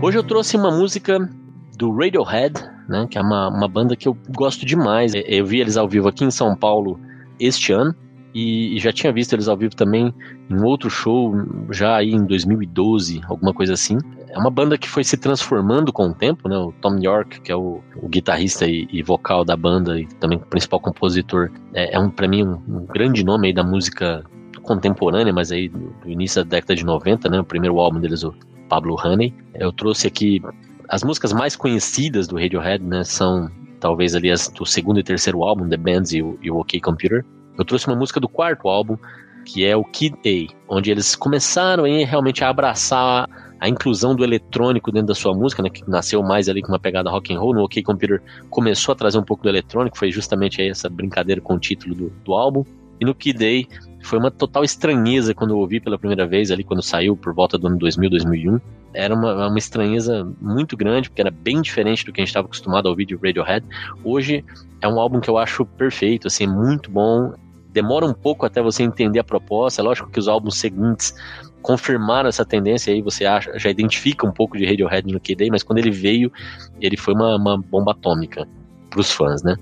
Hoje 0.00 0.16
eu 0.16 0.22
trouxe 0.22 0.56
uma 0.56 0.70
música 0.70 1.28
do 1.76 1.90
Radiohead, 1.90 2.54
né, 2.88 3.08
que 3.10 3.18
é 3.18 3.20
uma, 3.20 3.48
uma 3.48 3.66
banda 3.66 3.96
que 3.96 4.06
eu 4.06 4.16
gosto 4.30 4.64
demais. 4.64 5.12
Eu 5.26 5.44
vi 5.44 5.60
eles 5.60 5.76
ao 5.76 5.88
vivo 5.88 6.06
aqui 6.06 6.24
em 6.24 6.30
São 6.30 6.54
Paulo 6.54 7.00
este 7.40 7.72
ano 7.72 7.92
e, 8.32 8.78
já 8.78 8.92
tinha 8.92 9.12
visto 9.12 9.32
eles 9.32 9.48
ao 9.48 9.56
vivo 9.56 9.74
também 9.74 10.14
em 10.48 10.62
outro 10.62 10.88
show 10.88 11.34
já 11.72 11.96
aí 11.96 12.12
em 12.12 12.24
2012, 12.24 13.22
alguma 13.26 13.52
coisa 13.52 13.72
assim. 13.72 13.98
É 14.28 14.38
uma 14.38 14.50
banda 14.50 14.78
que 14.78 14.88
foi 14.88 15.02
se 15.02 15.16
transformando 15.16 15.92
com 15.92 16.10
o 16.10 16.14
tempo, 16.14 16.48
né? 16.48 16.56
O 16.56 16.72
Tom 16.80 16.98
York, 16.98 17.40
que 17.40 17.50
é 17.50 17.56
o, 17.56 17.80
o 18.00 18.08
guitarrista 18.08 18.66
e, 18.66 18.86
e, 18.92 19.02
vocal 19.02 19.44
da 19.44 19.56
banda 19.56 19.98
e 19.98 20.06
também 20.06 20.38
o 20.38 20.42
principal 20.42 20.78
compositor, 20.78 21.50
é, 21.74 21.96
é 21.96 21.98
um 21.98 22.08
para 22.08 22.28
mim 22.28 22.44
um, 22.44 22.62
um, 22.68 22.86
grande 22.86 23.24
nome 23.24 23.48
aí 23.48 23.52
da 23.52 23.64
música 23.64 24.22
contemporânea, 24.62 25.32
mas 25.32 25.50
aí 25.50 25.68
do 25.68 25.92
início 26.06 26.44
da 26.44 26.50
década 26.50 26.76
de 26.76 26.84
90, 26.84 27.28
né? 27.28 27.40
O 27.40 27.44
primeiro 27.44 27.80
álbum 27.80 27.98
deles, 27.98 28.22
o 28.22 28.32
Pablo 28.68 28.96
Honey. 29.02 29.34
Eu 29.54 29.72
trouxe 29.72 30.06
aqui 30.06 30.42
as 30.88 31.02
músicas 31.02 31.32
mais 31.32 31.56
conhecidas 31.56 32.26
do 32.26 32.36
Radiohead, 32.36 32.84
né? 32.84 33.04
São 33.04 33.50
talvez 33.80 34.14
ali 34.14 34.30
as 34.30 34.48
do 34.48 34.66
segundo 34.66 35.00
e 35.00 35.02
terceiro 35.02 35.42
álbum, 35.42 35.68
The 35.68 35.76
Bands 35.76 36.12
e 36.12 36.22
o, 36.22 36.38
e 36.42 36.50
o 36.50 36.58
OK 36.58 36.80
Computer. 36.80 37.24
Eu 37.56 37.64
trouxe 37.64 37.86
uma 37.86 37.96
música 37.96 38.20
do 38.20 38.28
quarto 38.28 38.68
álbum, 38.68 38.96
que 39.44 39.64
é 39.64 39.76
o 39.76 39.84
Kid 39.84 40.16
A, 40.24 40.74
onde 40.74 40.90
eles 40.90 41.16
começaram 41.16 41.84
aí 41.84 42.04
realmente 42.04 42.44
a 42.44 42.48
abraçar 42.48 43.28
a 43.60 43.68
inclusão 43.68 44.14
do 44.14 44.22
eletrônico 44.22 44.92
dentro 44.92 45.08
da 45.08 45.14
sua 45.14 45.34
música, 45.34 45.62
né, 45.62 45.68
que 45.68 45.88
nasceu 45.88 46.22
mais 46.22 46.48
ali 46.48 46.62
com 46.62 46.68
uma 46.68 46.78
pegada 46.78 47.10
rock 47.10 47.34
and 47.34 47.40
roll, 47.40 47.52
no 47.52 47.64
OK 47.64 47.82
Computer 47.82 48.22
começou 48.48 48.92
a 48.92 48.96
trazer 48.96 49.18
um 49.18 49.24
pouco 49.24 49.42
do 49.42 49.48
eletrônico, 49.48 49.98
foi 49.98 50.12
justamente 50.12 50.62
essa 50.62 50.88
brincadeira 50.88 51.40
com 51.40 51.54
o 51.54 51.58
título 51.58 51.94
do, 51.94 52.12
do 52.24 52.34
álbum. 52.34 52.64
E 53.00 53.04
no 53.04 53.14
Kid 53.14 53.44
A 53.44 53.87
foi 54.02 54.18
uma 54.18 54.30
total 54.30 54.64
estranheza 54.64 55.34
quando 55.34 55.50
eu 55.50 55.58
ouvi 55.58 55.80
pela 55.80 55.98
primeira 55.98 56.26
vez, 56.26 56.50
ali 56.50 56.62
quando 56.64 56.82
saiu 56.82 57.16
por 57.16 57.34
volta 57.34 57.58
do 57.58 57.66
ano 57.66 57.78
2000, 57.78 58.10
2001. 58.10 58.60
Era 58.94 59.14
uma, 59.14 59.48
uma 59.48 59.58
estranheza 59.58 60.26
muito 60.40 60.76
grande, 60.76 61.08
porque 61.08 61.20
era 61.20 61.30
bem 61.30 61.60
diferente 61.60 62.04
do 62.04 62.12
que 62.12 62.20
a 62.20 62.22
gente 62.22 62.28
estava 62.28 62.46
acostumado 62.46 62.86
a 62.86 62.90
ouvir 62.90 63.04
de 63.04 63.16
Radiohead. 63.16 63.66
Hoje 64.02 64.44
é 64.80 64.88
um 64.88 64.98
álbum 64.98 65.20
que 65.20 65.28
eu 65.28 65.36
acho 65.36 65.64
perfeito, 65.64 66.26
assim, 66.26 66.46
muito 66.46 66.90
bom. 66.90 67.34
Demora 67.70 68.06
um 68.06 68.14
pouco 68.14 68.46
até 68.46 68.62
você 68.62 68.82
entender 68.82 69.18
a 69.18 69.24
proposta. 69.24 69.82
É 69.82 69.84
lógico 69.84 70.10
que 70.10 70.18
os 70.18 70.26
álbuns 70.26 70.56
seguintes 70.56 71.14
confirmaram 71.60 72.28
essa 72.28 72.44
tendência 72.44 72.92
aí, 72.92 73.02
você 73.02 73.26
acha, 73.26 73.58
já 73.58 73.68
identifica 73.68 74.26
um 74.26 74.32
pouco 74.32 74.56
de 74.56 74.64
Radiohead 74.64 75.12
no 75.12 75.20
KD, 75.20 75.50
mas 75.50 75.62
quando 75.62 75.78
ele 75.78 75.90
veio, 75.90 76.32
ele 76.80 76.96
foi 76.96 77.14
uma, 77.14 77.36
uma 77.36 77.58
bomba 77.58 77.92
atômica 77.92 78.48
para 78.88 79.00
os 79.00 79.12
fãs, 79.12 79.42
né? 79.42 79.56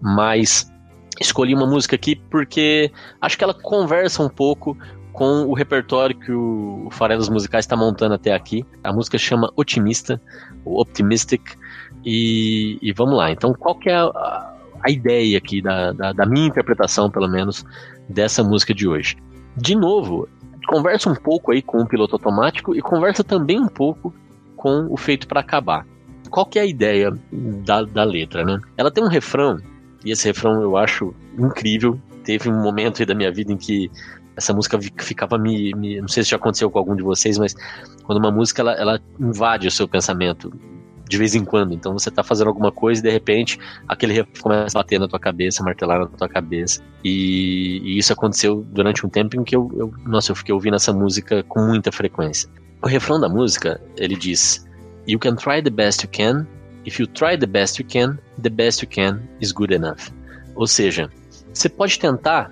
Mas 0.00 0.72
escolhi 1.20 1.54
uma 1.54 1.66
música 1.66 1.96
aqui 1.96 2.16
porque 2.16 2.90
acho 3.20 3.36
que 3.36 3.44
ela 3.44 3.54
conversa 3.54 4.22
um 4.22 4.28
pouco 4.28 4.76
com 5.12 5.44
o 5.44 5.52
repertório 5.52 6.18
que 6.18 6.32
o 6.32 6.88
Farelas 6.90 7.28
Musicais 7.28 7.64
está 7.64 7.76
montando 7.76 8.14
até 8.14 8.32
aqui. 8.32 8.64
A 8.82 8.92
música 8.92 9.18
chama 9.18 9.52
Otimista, 9.56 10.20
o 10.64 10.80
Optimistic, 10.80 11.42
e, 12.04 12.78
e 12.80 12.92
vamos 12.92 13.16
lá. 13.16 13.30
Então, 13.30 13.52
qual 13.52 13.74
que 13.74 13.90
é 13.90 13.94
a, 13.94 14.54
a 14.82 14.90
ideia 14.90 15.38
aqui 15.38 15.60
da, 15.60 15.92
da, 15.92 16.12
da, 16.12 16.26
minha 16.26 16.46
interpretação, 16.46 17.10
pelo 17.10 17.28
menos, 17.28 17.64
dessa 18.08 18.42
música 18.42 18.74
de 18.74 18.88
hoje? 18.88 19.16
De 19.56 19.74
novo, 19.74 20.28
conversa 20.66 21.10
um 21.10 21.14
pouco 21.14 21.52
aí 21.52 21.60
com 21.60 21.78
o 21.78 21.86
piloto 21.86 22.16
automático 22.16 22.74
e 22.74 22.80
conversa 22.80 23.22
também 23.22 23.60
um 23.60 23.68
pouco 23.68 24.14
com 24.56 24.86
o 24.90 24.96
feito 24.96 25.28
para 25.28 25.40
acabar. 25.40 25.86
Qual 26.30 26.46
que 26.46 26.58
é 26.58 26.62
a 26.62 26.66
ideia 26.66 27.12
da, 27.30 27.82
da 27.82 28.04
letra, 28.04 28.44
né? 28.44 28.58
Ela 28.76 28.90
tem 28.90 29.04
um 29.04 29.08
refrão 29.08 29.58
e 30.04 30.10
esse 30.10 30.26
refrão 30.26 30.62
eu 30.62 30.76
acho 30.76 31.14
incrível. 31.38 32.00
Teve 32.24 32.48
um 32.48 32.62
momento 32.62 33.00
aí 33.00 33.06
da 33.06 33.14
minha 33.14 33.32
vida 33.32 33.52
em 33.52 33.56
que 33.56 33.90
essa 34.36 34.52
música 34.52 34.78
ficava 34.98 35.36
me, 35.36 35.72
me, 35.74 36.00
Não 36.00 36.08
sei 36.08 36.22
se 36.22 36.30
já 36.30 36.36
aconteceu 36.36 36.70
com 36.70 36.78
algum 36.78 36.96
de 36.96 37.02
vocês, 37.02 37.38
mas 37.38 37.54
quando 38.04 38.18
uma 38.18 38.30
música 38.30 38.62
ela, 38.62 38.72
ela 38.72 39.00
invade 39.18 39.68
o 39.68 39.70
seu 39.70 39.86
pensamento 39.86 40.52
de 41.08 41.18
vez 41.18 41.34
em 41.34 41.44
quando. 41.44 41.74
Então 41.74 41.92
você 41.92 42.10
tá 42.10 42.22
fazendo 42.22 42.48
alguma 42.48 42.72
coisa 42.72 43.00
e 43.00 43.02
de 43.02 43.10
repente 43.10 43.58
aquele 43.86 44.14
refrão 44.14 44.42
começa 44.42 44.78
a 44.78 44.82
bater 44.82 44.98
na 44.98 45.06
tua 45.06 45.20
cabeça, 45.20 45.62
martelar 45.62 46.00
na 46.00 46.06
tua 46.06 46.28
cabeça. 46.28 46.82
E, 47.04 47.80
e, 47.84 47.98
isso 47.98 48.12
aconteceu 48.12 48.64
durante 48.70 49.04
um 49.04 49.10
tempo 49.10 49.38
em 49.38 49.44
que 49.44 49.54
eu, 49.54 49.70
eu, 49.76 49.92
nossa, 50.06 50.32
eu 50.32 50.36
fiquei 50.36 50.54
ouvindo 50.54 50.76
essa 50.76 50.92
música 50.92 51.42
com 51.42 51.60
muita 51.60 51.92
frequência. 51.92 52.48
O 52.80 52.86
refrão 52.86 53.20
da 53.20 53.28
música, 53.28 53.80
ele 53.96 54.16
diz: 54.16 54.66
You 55.06 55.18
can 55.18 55.36
try 55.36 55.62
the 55.62 55.70
best 55.70 56.02
you 56.04 56.10
can. 56.10 56.46
If 56.84 56.98
you 56.98 57.06
try 57.06 57.36
the 57.36 57.46
best 57.46 57.78
you 57.78 57.86
can, 57.88 58.18
the 58.40 58.50
best 58.50 58.82
you 58.82 58.88
can 58.88 59.20
is 59.40 59.52
good 59.52 59.72
enough. 59.72 60.10
Ou 60.54 60.66
seja, 60.66 61.08
você 61.52 61.68
pode 61.68 61.98
tentar 61.98 62.50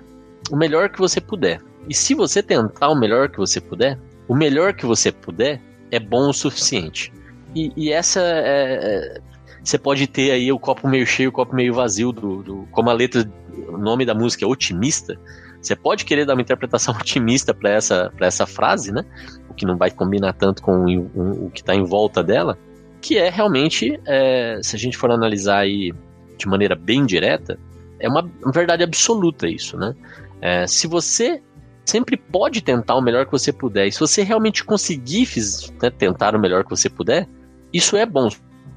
o 0.49 0.55
melhor 0.55 0.89
que 0.89 0.99
você 0.99 1.19
puder. 1.19 1.61
E 1.87 1.93
se 1.93 2.13
você 2.13 2.41
tentar 2.41 2.89
o 2.89 2.95
melhor 2.95 3.29
que 3.29 3.37
você 3.37 3.59
puder, 3.59 3.97
o 4.27 4.35
melhor 4.35 4.73
que 4.73 4.85
você 4.85 5.11
puder 5.11 5.61
é 5.89 5.99
bom 5.99 6.29
o 6.29 6.33
suficiente. 6.33 7.11
E, 7.55 7.71
e 7.75 7.91
essa 7.91 8.21
é, 8.21 9.17
é, 9.17 9.21
Você 9.63 9.77
pode 9.77 10.07
ter 10.07 10.31
aí 10.31 10.51
o 10.51 10.59
copo 10.59 10.87
meio 10.87 11.05
cheio, 11.05 11.29
o 11.29 11.33
copo 11.33 11.55
meio 11.55 11.73
vazio, 11.73 12.11
do, 12.11 12.41
do, 12.41 12.67
como 12.71 12.89
a 12.89 12.93
letra, 12.93 13.29
o 13.67 13.77
nome 13.77 14.05
da 14.05 14.13
música 14.13 14.45
é 14.45 14.47
otimista. 14.47 15.17
Você 15.61 15.75
pode 15.75 16.05
querer 16.05 16.25
dar 16.25 16.33
uma 16.33 16.41
interpretação 16.41 16.95
otimista 16.99 17.53
para 17.53 17.71
essa, 17.71 18.11
essa 18.19 18.45
frase, 18.45 18.91
né? 18.91 19.03
O 19.49 19.53
que 19.53 19.65
não 19.65 19.77
vai 19.77 19.91
combinar 19.91 20.33
tanto 20.33 20.61
com 20.61 20.85
o, 20.85 21.45
o 21.45 21.51
que 21.51 21.61
está 21.61 21.75
em 21.75 21.83
volta 21.83 22.23
dela, 22.23 22.57
que 23.01 23.17
é 23.17 23.29
realmente, 23.29 23.99
é, 24.05 24.59
se 24.61 24.75
a 24.75 24.79
gente 24.79 24.97
for 24.97 25.11
analisar 25.11 25.59
aí 25.59 25.91
de 26.37 26.47
maneira 26.47 26.75
bem 26.75 27.05
direta, 27.05 27.59
é 27.99 28.07
uma 28.07 28.29
verdade 28.53 28.83
absoluta 28.83 29.47
isso, 29.47 29.77
né? 29.77 29.95
É, 30.41 30.65
se 30.67 30.87
você 30.87 31.41
sempre 31.85 32.15
pode 32.15 32.61
tentar 32.61 32.95
o 32.95 33.01
melhor 33.01 33.25
que 33.25 33.31
você 33.31 33.51
puder, 33.51 33.87
e 33.87 33.91
se 33.91 33.99
você 33.99 34.23
realmente 34.23 34.63
conseguir 34.63 35.27
né, 35.81 35.89
tentar 35.89 36.35
o 36.35 36.39
melhor 36.39 36.63
que 36.63 36.69
você 36.69 36.89
puder, 36.89 37.27
isso 37.73 37.97
é 37.97 38.05
bom. 38.05 38.27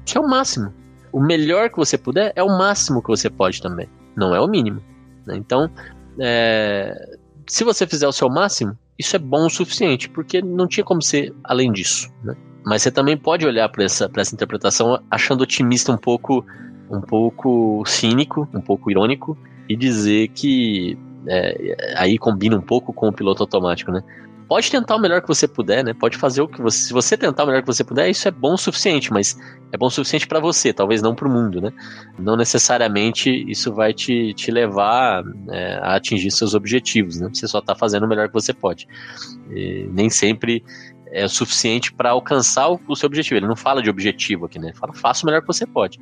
Isso 0.05 0.17
é 0.17 0.21
o 0.21 0.27
máximo. 0.27 0.73
O 1.11 1.19
melhor 1.19 1.69
que 1.69 1.77
você 1.77 1.97
puder 1.97 2.33
é 2.35 2.43
o 2.43 2.49
máximo 2.49 3.01
que 3.01 3.07
você 3.07 3.29
pode 3.29 3.61
também. 3.61 3.87
Não 4.15 4.35
é 4.35 4.39
o 4.39 4.47
mínimo. 4.47 4.81
Né? 5.25 5.35
Então, 5.37 5.69
é, 6.19 7.17
se 7.47 7.63
você 7.63 7.87
fizer 7.87 8.07
o 8.07 8.11
seu 8.11 8.29
máximo, 8.29 8.77
isso 8.97 9.15
é 9.15 9.19
bom 9.19 9.45
o 9.45 9.49
suficiente, 9.49 10.09
porque 10.09 10.41
não 10.41 10.67
tinha 10.67 10.83
como 10.83 11.01
ser 11.01 11.33
além 11.43 11.71
disso. 11.71 12.09
Né? 12.23 12.35
Mas 12.65 12.81
você 12.81 12.91
também 12.91 13.15
pode 13.15 13.45
olhar 13.45 13.69
para 13.69 13.83
essa, 13.83 14.09
essa 14.17 14.33
interpretação 14.33 14.99
achando 15.09 15.41
otimista 15.41 15.91
um 15.91 15.97
pouco, 15.97 16.43
um 16.89 16.99
pouco 16.99 17.83
cínico, 17.85 18.47
um 18.53 18.61
pouco 18.61 18.89
irônico, 18.89 19.37
e 19.69 19.75
dizer 19.75 20.29
que 20.29 20.97
é, 21.27 21.95
aí 21.97 22.17
combina 22.17 22.57
um 22.57 22.61
pouco 22.61 22.91
com 22.91 23.07
o 23.07 23.13
piloto 23.13 23.43
automático, 23.43 23.91
né? 23.91 24.03
Pode 24.47 24.69
tentar 24.69 24.95
o 24.95 24.99
melhor 24.99 25.21
que 25.21 25.27
você 25.27 25.47
puder, 25.47 25.83
né? 25.83 25.91
Pode 25.93 26.17
fazer 26.17 26.39
o 26.41 26.47
que 26.47 26.61
você. 26.61 26.77
Se 26.77 26.93
você 26.93 27.17
tentar 27.17 27.43
o 27.43 27.47
melhor 27.47 27.61
que 27.61 27.67
você 27.67 27.83
puder, 27.83 28.07
isso 28.09 28.27
é 28.27 28.31
bom 28.31 28.53
o 28.53 28.57
suficiente, 28.57 29.11
mas 29.11 29.35
é 29.71 29.77
bom 29.77 29.87
o 29.87 29.89
suficiente 29.89 30.27
para 30.27 30.39
você, 30.39 30.71
talvez 30.71 31.01
não 31.01 31.15
para 31.15 31.27
o 31.27 31.31
mundo, 31.31 31.59
né? 31.59 31.73
Não 32.19 32.37
necessariamente 32.37 33.29
isso 33.49 33.73
vai 33.73 33.91
te, 33.91 34.35
te 34.35 34.51
levar 34.51 35.23
é, 35.49 35.79
a 35.81 35.95
atingir 35.95 36.29
seus 36.29 36.53
objetivos, 36.53 37.19
né? 37.19 37.27
Você 37.33 37.47
só 37.47 37.57
está 37.57 37.73
fazendo 37.73 38.03
o 38.03 38.07
melhor 38.07 38.27
que 38.27 38.35
você 38.35 38.53
pode. 38.53 38.87
E 39.49 39.89
nem 39.91 40.11
sempre 40.11 40.63
é 41.15 41.27
suficiente 41.29 41.93
para 41.93 42.09
alcançar 42.09 42.69
o, 42.69 42.79
o, 42.89 42.95
seu 42.95 43.07
objetivo. 43.07 43.37
Ele 43.37 43.47
não 43.47 43.55
fala 43.55 43.81
de 43.81 43.89
objetivo 43.89 44.45
aqui, 44.45 44.59
né? 44.59 44.67
Ele 44.67 44.77
fala, 44.77 44.93
faça 44.93 45.23
o 45.23 45.25
melhor 45.25 45.39
que 45.39 45.47
você 45.47 45.65
pode. 45.65 45.97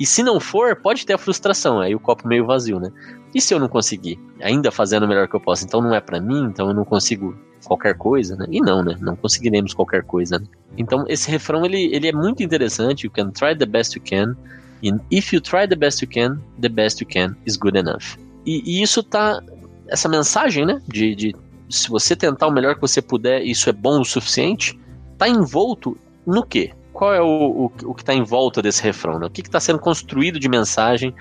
E 0.00 0.06
se 0.06 0.22
não 0.22 0.40
for, 0.40 0.74
pode 0.74 1.04
ter 1.04 1.12
a 1.12 1.18
frustração, 1.18 1.78
aí 1.78 1.94
o 1.94 2.00
copo 2.00 2.26
meio 2.26 2.46
vazio, 2.46 2.80
né? 2.80 2.90
E 3.34 3.40
se 3.40 3.52
eu 3.52 3.60
não 3.60 3.68
conseguir? 3.68 4.18
Ainda 4.40 4.70
fazendo 4.70 5.04
o 5.04 5.08
melhor 5.08 5.28
que 5.28 5.36
eu 5.36 5.40
posso, 5.40 5.64
então 5.64 5.82
não 5.82 5.94
é 5.94 6.00
para 6.00 6.18
mim, 6.18 6.44
então 6.44 6.68
eu 6.68 6.74
não 6.74 6.86
consigo 6.86 7.36
qualquer 7.66 7.94
coisa, 7.96 8.34
né? 8.34 8.46
E 8.50 8.60
não, 8.60 8.82
né? 8.82 8.96
Não 8.98 9.14
conseguiremos 9.14 9.74
qualquer 9.74 10.02
coisa. 10.04 10.38
Né? 10.38 10.46
Então 10.78 11.04
esse 11.06 11.30
refrão 11.30 11.64
ele, 11.66 11.94
ele 11.94 12.08
é 12.08 12.12
muito 12.12 12.42
interessante. 12.42 13.04
You 13.04 13.10
can 13.10 13.30
try 13.30 13.54
the 13.54 13.66
best 13.66 13.94
you 13.94 14.02
can. 14.02 14.34
And 14.82 15.00
if 15.10 15.34
you 15.34 15.40
try 15.40 15.68
the 15.68 15.76
best 15.76 16.02
you 16.02 16.10
can, 16.10 16.38
the 16.60 16.68
best 16.68 17.02
you 17.02 17.06
can 17.06 17.36
is 17.44 17.56
good 17.56 17.76
enough. 17.76 18.16
E, 18.46 18.62
e 18.64 18.82
isso 18.82 19.02
tá 19.02 19.42
essa 19.88 20.08
mensagem, 20.08 20.64
né? 20.64 20.80
De, 20.88 21.14
de 21.14 21.36
se 21.68 21.88
você 21.88 22.14
tentar 22.14 22.46
o 22.46 22.52
melhor 22.52 22.74
que 22.74 22.80
você 22.80 23.02
puder, 23.02 23.42
isso 23.42 23.68
é 23.68 23.72
bom 23.72 24.00
o 24.00 24.04
suficiente. 24.04 24.78
Tá 25.18 25.28
envolto 25.28 25.96
no 26.26 26.44
quê? 26.44 26.72
Qual 26.92 27.12
é 27.12 27.20
o, 27.20 27.26
o, 27.26 27.90
o 27.90 27.94
que 27.94 28.02
está 28.02 28.14
em 28.14 28.22
volta 28.22 28.62
desse 28.62 28.82
refrão? 28.82 29.18
Né? 29.18 29.26
O 29.26 29.30
que 29.30 29.42
está 29.42 29.60
sendo 29.60 29.78
construído 29.78 30.38
de 30.38 30.48
mensagem 30.48 31.14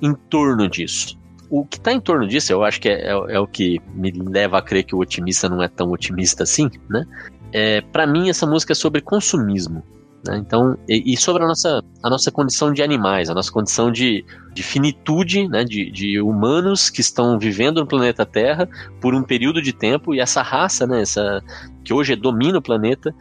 em 0.00 0.14
torno 0.14 0.68
disso? 0.68 1.20
o 1.52 1.66
que 1.66 1.76
está 1.76 1.92
em 1.92 2.00
torno 2.00 2.26
disso, 2.26 2.50
eu 2.50 2.64
acho 2.64 2.80
que 2.80 2.88
é, 2.88 3.08
é, 3.08 3.10
é, 3.10 3.38
o 3.38 3.46
que 3.46 3.78
me 3.94 4.10
leva 4.10 4.56
a 4.56 4.62
crer 4.62 4.84
que 4.84 4.94
o 4.94 4.98
otimista 4.98 5.50
não 5.50 5.62
é 5.62 5.68
tão 5.68 5.90
otimista 5.90 6.44
assim, 6.44 6.70
né? 6.88 7.04
É, 7.52 7.82
para 7.82 8.06
mim, 8.06 8.30
essa 8.30 8.46
música 8.46 8.72
é 8.72 8.74
sobre 8.74 9.02
consumismo. 9.02 9.84
Né? 10.26 10.38
Então, 10.38 10.78
e, 10.88 11.12
e, 11.12 11.16
sobre 11.16 11.42
a 11.42 11.46
nossa, 11.46 11.82
a 12.02 12.08
nossa 12.08 12.30
condição 12.30 12.72
de 12.72 12.82
animais, 12.82 13.28
a 13.28 13.34
nossa 13.34 13.50
condição 13.50 13.90
de, 13.90 14.24
de 14.54 14.62
finitude, 14.62 15.48
né? 15.48 15.64
de, 15.64 15.90
de 15.90 16.20
humanos 16.20 16.90
que 16.90 17.00
estão 17.00 17.38
vivendo 17.38 17.80
no 17.80 17.86
planeta 17.86 18.24
Terra 18.24 18.68
por 19.00 19.14
um 19.14 19.22
período 19.22 19.60
de 19.60 19.72
tempo, 19.72 20.14
e 20.14 20.20
essa 20.20 20.40
raça, 20.42 20.86
né? 20.86 21.02
essa, 21.02 21.42
que 21.84 21.92
hoje 21.92 22.14
domina 22.14 22.58
o 22.58 22.62
planeta, 22.62 23.14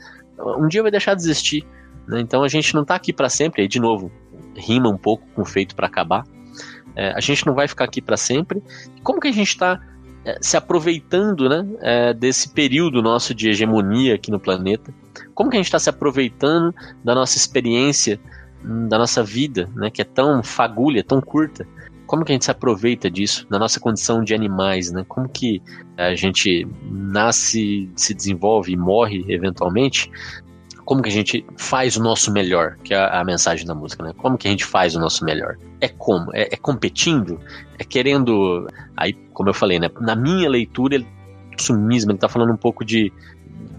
um 0.57 0.67
dia 0.67 0.81
vai 0.81 0.91
deixar 0.91 1.15
de 1.15 1.21
existir. 1.21 1.65
Né? 2.07 2.19
Então 2.19 2.43
a 2.43 2.47
gente 2.47 2.73
não 2.73 2.83
está 2.83 2.95
aqui 2.95 3.11
para 3.11 3.29
sempre, 3.29 3.63
aí 3.63 3.67
de 3.67 3.79
novo, 3.79 4.11
rima 4.55 4.89
um 4.89 4.97
pouco 4.97 5.25
com 5.35 5.43
feito 5.43 5.75
para 5.75 5.87
acabar. 5.87 6.23
É, 6.95 7.13
a 7.13 7.19
gente 7.19 7.45
não 7.47 7.53
vai 7.53 7.67
ficar 7.67 7.85
aqui 7.85 8.01
para 8.01 8.17
sempre. 8.17 8.61
Como 9.01 9.19
que 9.19 9.27
a 9.27 9.31
gente 9.31 9.47
está 9.47 9.79
é, 10.25 10.37
se 10.41 10.57
aproveitando 10.57 11.47
né, 11.47 11.65
é, 11.81 12.13
desse 12.13 12.49
período 12.49 13.01
nosso 13.01 13.33
de 13.33 13.49
hegemonia 13.49 14.15
aqui 14.15 14.29
no 14.29 14.39
planeta? 14.39 14.93
Como 15.33 15.49
que 15.49 15.57
a 15.57 15.59
gente 15.59 15.67
está 15.67 15.79
se 15.79 15.89
aproveitando 15.89 16.73
da 17.03 17.15
nossa 17.15 17.37
experiência, 17.37 18.19
hum, 18.63 18.87
da 18.87 18.97
nossa 18.97 19.23
vida, 19.23 19.69
né, 19.75 19.89
que 19.89 20.01
é 20.01 20.05
tão 20.05 20.43
fagulha, 20.43 21.03
tão 21.03 21.21
curta? 21.21 21.67
Como 22.05 22.25
que 22.25 22.31
a 22.31 22.35
gente 22.35 22.45
se 22.45 22.51
aproveita 22.51 23.09
disso 23.09 23.47
na 23.49 23.57
nossa 23.57 23.79
condição 23.79 24.21
de 24.21 24.33
animais, 24.33 24.91
né? 24.91 25.05
Como 25.07 25.29
que 25.29 25.61
a 25.95 26.13
gente 26.13 26.67
nasce, 26.83 27.89
se 27.95 28.13
desenvolve 28.13 28.73
e 28.73 28.75
morre 28.75 29.23
eventualmente 29.29 30.11
como 30.91 31.01
que 31.01 31.09
a 31.09 31.11
gente 31.11 31.45
faz 31.57 31.95
o 31.95 32.03
nosso 32.03 32.33
melhor, 32.33 32.77
que 32.83 32.93
é 32.93 32.97
a, 32.97 33.23
mensagem 33.23 33.65
da 33.65 33.73
música, 33.73 34.03
né? 34.03 34.11
Como 34.17 34.37
que 34.37 34.47
a 34.47 34.51
gente 34.51 34.65
faz 34.65 34.93
o 34.93 34.99
nosso 34.99 35.23
melhor? 35.23 35.57
É 35.79 35.87
como? 35.87 36.35
É, 36.35 36.49
é 36.51 36.57
competindo? 36.57 37.39
É 37.79 37.83
querendo. 37.85 38.67
Aí, 38.97 39.13
como 39.33 39.49
eu 39.49 39.53
falei, 39.53 39.79
né? 39.79 39.89
Na 39.99 40.15
minha 40.17 40.49
leitura, 40.49 40.95
ele, 40.95 41.07
sumismo, 41.57 42.11
ele 42.11 42.19
tá 42.19 42.27
falando 42.27 42.51
um 42.51 42.57
pouco 42.57 42.83
de 42.83 43.09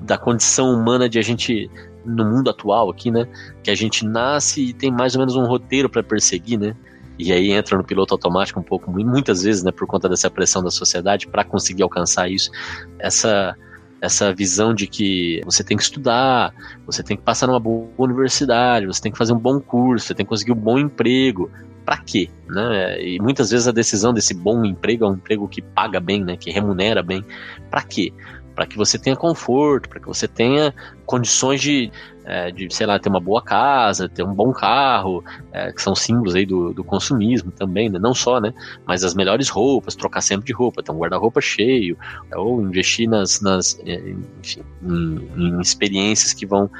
da 0.03 0.19
condição 0.19 0.73
humana 0.73 1.09
de 1.09 1.19
a 1.19 1.23
gente 1.23 1.71
no 2.05 2.25
mundo 2.25 2.51
atual 2.51 2.91
aqui, 2.91 3.11
né? 3.11 3.27
Que 3.63 3.71
a 3.71 3.75
gente 3.75 4.05
nasce 4.05 4.69
e 4.69 4.73
tem 4.73 4.91
mais 4.91 5.15
ou 5.15 5.21
menos 5.21 5.37
um 5.37 5.45
roteiro 5.45 5.89
para 5.89 6.03
perseguir, 6.03 6.59
né? 6.59 6.75
E 7.19 7.33
aí 7.33 7.53
entra 7.53 7.77
no 7.77 7.85
piloto 7.85 8.15
automático 8.15 8.59
um 8.59 8.63
pouco, 8.63 8.91
muitas 8.91 9.43
vezes, 9.43 9.63
né, 9.63 9.71
por 9.71 9.87
conta 9.87 10.09
dessa 10.09 10.31
pressão 10.31 10.63
da 10.63 10.71
sociedade 10.71 11.29
para 11.29 11.45
conseguir 11.45 11.83
alcançar 11.83 12.29
isso. 12.29 12.51
Essa 12.99 13.57
essa 14.01 14.35
visão 14.35 14.75
de 14.75 14.89
que 14.89 15.41
você 15.45 15.63
tem 15.63 15.77
que 15.77 15.83
estudar, 15.85 16.53
você 16.85 17.05
tem 17.05 17.17
que 17.17 17.23
passar 17.23 17.47
numa 17.47 17.61
boa 17.61 17.89
universidade, 17.97 18.85
você 18.85 19.01
tem 19.01 19.13
que 19.13 19.17
fazer 19.17 19.33
um 19.33 19.39
bom 19.39 19.61
curso, 19.61 20.09
você 20.09 20.13
tem 20.13 20.27
que 20.27 20.31
conseguir 20.31 20.51
um 20.51 20.57
bom 20.57 20.77
emprego. 20.77 21.49
Para 21.85 21.99
quê? 21.99 22.29
Né? 22.49 23.01
E 23.01 23.21
muitas 23.21 23.53
vezes 23.53 23.69
a 23.69 23.73
decisão 23.73 24.13
desse 24.13 24.35
bom 24.35 24.65
emprego 24.65 25.05
é 25.05 25.09
um 25.09 25.15
emprego 25.15 25.47
que 25.47 25.63
paga 25.63 26.01
bem, 26.01 26.25
né? 26.25 26.37
que 26.37 26.51
remunera 26.51 27.01
bem. 27.01 27.25
Para 27.71 27.83
quê? 27.83 28.13
Para 28.55 28.67
que 28.67 28.77
você 28.77 28.99
tenha 28.99 29.17
conforto, 29.17 29.89
para 29.89 30.01
que 30.01 30.07
você 30.07 30.29
tenha 30.29 30.75
condições 31.07 31.61
de 31.61 31.91
é, 32.25 32.51
de, 32.51 32.73
sei 32.73 32.87
lá, 32.87 32.99
ter 32.99 33.09
uma 33.09 33.21
boa 33.21 33.43
casa, 33.43 34.09
ter 34.09 34.23
um 34.23 34.35
bom 34.35 34.53
carro, 34.53 35.25
é, 35.53 35.73
que 35.73 35.83
são 35.83 35.95
símbolos 35.95 36.35
aí 36.35 36.47
do, 36.47 36.73
do 36.73 36.85
consumismo 36.85 37.51
também, 37.51 37.89
né? 37.89 37.99
Não 37.99 38.15
só, 38.15 38.41
né? 38.41 38.53
Mas 38.87 39.05
as 39.05 39.15
melhores 39.15 39.49
roupas, 39.49 39.95
trocar 39.95 40.21
sempre 40.21 40.47
de 40.47 40.53
roupa, 40.53 40.83
ter 40.83 40.93
um 40.93 40.99
guarda-roupa 40.99 41.41
cheio, 41.41 41.97
é, 42.31 42.39
ou 42.39 42.63
investir 42.63 43.09
nas, 43.09 43.41
nas 43.41 43.79
é, 43.85 44.15
enfim, 44.41 44.63
em, 44.83 45.31
em, 45.37 45.61
experiências 45.61 46.33
que 46.33 46.47
vão 46.47 46.71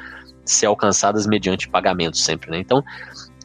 ser 0.45 0.67
alcançadas 0.67 1.27
mediante 1.27 1.69
pagamento 1.69 2.19
sempre, 2.19 2.51
né? 2.51 2.59
Então, 2.59 2.83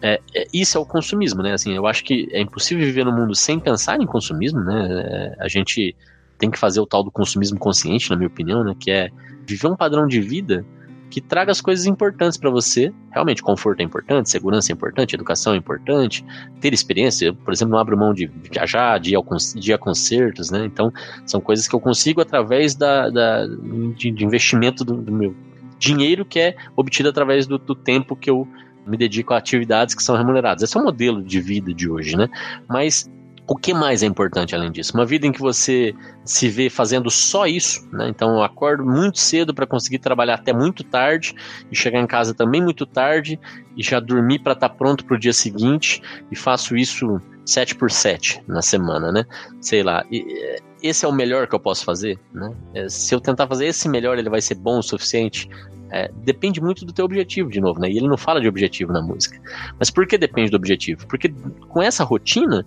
é, 0.01 0.19
é, 0.35 0.45
isso 0.53 0.77
é 0.77 0.81
o 0.81 0.85
consumismo, 0.85 1.41
né? 1.41 1.53
Assim, 1.53 1.73
eu 1.73 1.87
acho 1.87 2.03
que 2.03 2.27
é 2.31 2.41
impossível 2.41 2.85
viver 2.85 3.05
no 3.05 3.11
mundo 3.11 3.33
sem 3.33 3.59
pensar 3.59 3.99
em 3.99 4.05
consumismo, 4.05 4.59
né? 4.59 5.35
A 5.39 5.47
gente 5.47 5.95
tem 6.37 6.51
que 6.51 6.59
fazer 6.59 6.79
o 6.79 6.85
tal 6.85 7.03
do 7.03 7.11
consumismo 7.11 7.57
consciente, 7.57 8.09
na 8.09 8.15
minha 8.15 8.27
opinião, 8.27 8.63
né? 8.63 8.75
Que 8.79 8.91
é 8.91 9.09
viver 9.45 9.67
um 9.67 9.75
padrão 9.75 10.07
de 10.07 10.21
vida 10.21 10.65
que 11.09 11.21
traga 11.21 11.51
as 11.51 11.61
coisas 11.61 11.85
importantes 11.85 12.37
para 12.37 12.49
você. 12.49 12.93
Realmente, 13.11 13.41
conforto 13.41 13.79
é 13.79 13.83
importante, 13.83 14.29
segurança 14.29 14.71
é 14.71 14.73
importante, 14.73 15.15
educação 15.15 15.53
é 15.53 15.57
importante, 15.57 16.23
ter 16.59 16.73
experiência. 16.73 17.27
Eu, 17.27 17.35
por 17.35 17.53
exemplo, 17.53 17.71
não 17.71 17.79
abro 17.79 17.97
mão 17.97 18.13
de 18.13 18.27
viajar, 18.27 18.99
de 18.99 19.11
ir, 19.11 19.15
ao, 19.15 19.25
de 19.55 19.71
ir 19.71 19.73
a 19.73 19.77
concertos, 19.77 20.51
né? 20.51 20.65
Então, 20.65 20.91
são 21.25 21.39
coisas 21.39 21.67
que 21.67 21.75
eu 21.75 21.79
consigo 21.79 22.21
através 22.21 22.75
da, 22.75 23.09
da 23.09 23.47
de, 23.95 24.11
de, 24.11 24.25
investimento 24.25 24.83
do, 24.83 24.97
do, 24.97 25.11
meu 25.11 25.35
dinheiro 25.79 26.25
que 26.25 26.39
é 26.39 26.55
obtido 26.75 27.09
através 27.09 27.47
do, 27.47 27.57
do 27.57 27.75
tempo 27.75 28.15
que 28.15 28.29
eu 28.29 28.47
me 28.85 28.97
dedico 28.97 29.33
a 29.33 29.37
atividades 29.37 29.95
que 29.95 30.03
são 30.03 30.15
remuneradas. 30.15 30.63
Esse 30.63 30.77
é 30.77 30.81
o 30.81 30.83
modelo 30.83 31.21
de 31.21 31.39
vida 31.39 31.73
de 31.73 31.89
hoje, 31.89 32.15
né? 32.17 32.29
Mas 32.67 33.09
O 33.49 33.55
que 33.55 33.73
mais 33.73 34.03
é 34.03 34.05
importante 34.05 34.53
além 34.53 34.69
disso? 34.69 34.93
Uma 34.93 35.05
vida 35.05 35.25
em 35.25 35.31
que 35.31 35.39
você 35.39 35.95
se 36.25 36.49
vê 36.49 36.69
fazendo 36.69 37.09
só 37.09 37.47
isso, 37.47 37.87
né? 37.93 38.09
Então 38.09 38.35
eu 38.35 38.43
acordo 38.43 38.85
muito 38.85 39.19
cedo 39.19 39.53
para 39.53 39.65
conseguir 39.65 39.99
trabalhar 39.99 40.35
até 40.35 40.51
muito 40.51 40.83
tarde 40.83 41.33
e 41.71 41.75
chegar 41.75 42.01
em 42.01 42.07
casa 42.07 42.33
também 42.33 42.61
muito 42.61 42.85
tarde 42.85 43.39
e 43.77 43.81
já 43.81 44.01
dormir 44.01 44.39
para 44.39 44.51
estar 44.51 44.67
tá 44.67 44.75
pronto 44.75 45.05
para 45.05 45.15
o 45.15 45.19
dia 45.19 45.31
seguinte 45.31 46.01
e 46.29 46.35
faço 46.35 46.75
isso 46.75 47.21
7 47.45 47.75
por 47.75 47.89
7 47.89 48.43
na 48.45 48.61
semana, 48.61 49.13
né? 49.13 49.25
Sei 49.61 49.81
lá. 49.81 50.03
E, 50.11 50.59
esse 50.83 51.05
é 51.05 51.07
o 51.07 51.13
melhor 51.13 51.47
que 51.47 51.55
eu 51.55 51.59
posso 51.59 51.85
fazer, 51.85 52.19
né? 52.33 52.53
É, 52.73 52.89
se 52.89 53.15
eu 53.15 53.21
tentar 53.21 53.47
fazer 53.47 53.67
esse 53.67 53.87
melhor, 53.87 54.19
ele 54.19 54.29
vai 54.29 54.41
ser 54.41 54.55
bom 54.55 54.79
o 54.79 54.83
suficiente? 54.83 55.49
É, 55.89 56.11
depende 56.25 56.59
muito 56.59 56.85
do 56.85 56.91
teu 56.91 57.05
objetivo, 57.05 57.49
de 57.49 57.61
novo, 57.61 57.79
né? 57.79 57.89
E 57.89 57.97
ele 57.97 58.09
não 58.09 58.17
fala 58.17 58.41
de 58.41 58.47
objetivo 58.47 58.91
na 58.91 59.01
música. 59.01 59.39
Mas 59.79 59.89
por 59.89 60.05
que 60.05 60.17
depende 60.17 60.51
do 60.51 60.57
objetivo? 60.57 61.07
Porque 61.07 61.33
com 61.69 61.81
essa 61.81 62.03
rotina, 62.03 62.65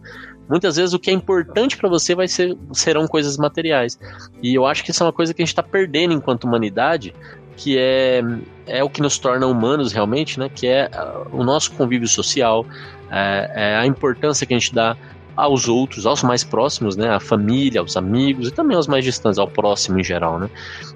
muitas 0.50 0.74
vezes 0.74 0.92
o 0.92 0.98
que 0.98 1.10
é 1.10 1.14
importante 1.14 1.76
para 1.76 1.88
você 1.88 2.12
vai 2.12 2.26
ser, 2.26 2.56
serão 2.72 3.06
coisas 3.06 3.36
materiais. 3.36 3.96
E 4.42 4.52
eu 4.52 4.66
acho 4.66 4.82
que 4.82 4.90
isso 4.90 5.02
é 5.02 5.06
uma 5.06 5.12
coisa 5.12 5.32
que 5.32 5.40
a 5.40 5.44
gente 5.44 5.52
está 5.52 5.62
perdendo 5.62 6.12
enquanto 6.12 6.44
humanidade, 6.44 7.14
que 7.56 7.78
é, 7.78 8.20
é 8.66 8.82
o 8.82 8.90
que 8.90 9.00
nos 9.00 9.16
torna 9.18 9.46
humanos 9.46 9.92
realmente, 9.92 10.40
né? 10.40 10.50
Que 10.52 10.66
é 10.66 10.90
uh, 10.92 11.36
o 11.36 11.44
nosso 11.44 11.72
convívio 11.72 12.08
social, 12.08 12.66
é, 13.10 13.50
é 13.54 13.76
a 13.76 13.86
importância 13.86 14.44
que 14.44 14.52
a 14.52 14.58
gente 14.58 14.74
dá 14.74 14.96
aos 15.36 15.68
outros, 15.68 16.04
aos 16.04 16.22
mais 16.22 16.42
próximos, 16.42 16.96
né? 16.96 17.10
A 17.10 17.20
família, 17.20 17.80
aos 17.80 17.96
amigos 17.96 18.48
e 18.48 18.50
também 18.50 18.76
aos 18.76 18.88
mais 18.88 19.04
distantes, 19.04 19.38
ao 19.38 19.46
próximo 19.46 20.00
em 20.00 20.04
geral, 20.04 20.40
né? 20.40 20.50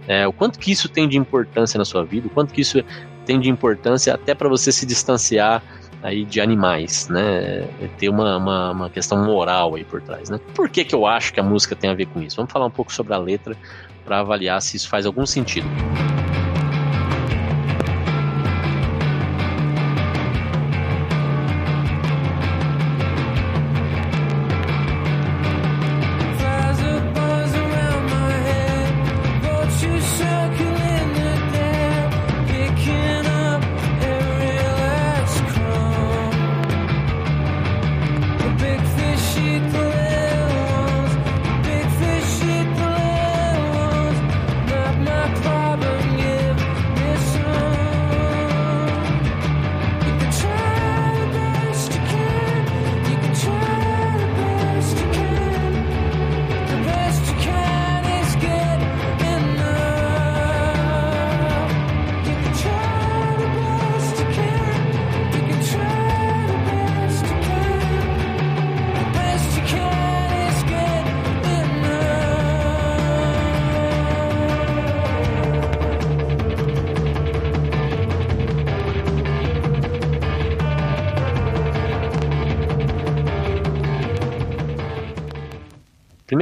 É, 0.08 0.26
o 0.26 0.32
quanto 0.32 0.58
que 0.58 0.72
isso 0.72 0.88
tem 0.88 1.08
de 1.08 1.16
importância 1.16 1.78
na 1.78 1.84
sua 1.84 2.04
vida, 2.04 2.26
o 2.26 2.30
quanto 2.30 2.52
que 2.52 2.60
isso 2.60 2.82
tem 3.24 3.38
de 3.40 3.48
importância 3.48 4.12
até 4.14 4.34
para 4.34 4.48
você 4.48 4.72
se 4.72 4.84
distanciar 4.84 5.62
aí 6.04 6.24
de 6.24 6.38
animais, 6.38 7.08
né? 7.08 7.66
É 7.80 7.88
ter 7.98 8.10
uma, 8.10 8.36
uma, 8.36 8.70
uma, 8.70 8.90
questão 8.90 9.24
moral 9.24 9.74
aí 9.74 9.84
por 9.84 10.02
trás, 10.02 10.28
né? 10.28 10.38
Por 10.54 10.68
que, 10.68 10.84
que 10.84 10.94
eu 10.94 11.06
acho 11.06 11.32
que 11.32 11.40
a 11.40 11.42
música 11.42 11.74
tem 11.74 11.88
a 11.88 11.94
ver 11.94 12.06
com 12.06 12.20
isso? 12.20 12.36
Vamos 12.36 12.52
falar 12.52 12.66
um 12.66 12.70
pouco 12.70 12.92
sobre 12.92 13.14
a 13.14 13.18
letra 13.18 13.56
para 14.04 14.20
avaliar 14.20 14.60
se 14.60 14.76
isso 14.76 14.88
faz 14.88 15.06
algum 15.06 15.24
sentido. 15.24 15.66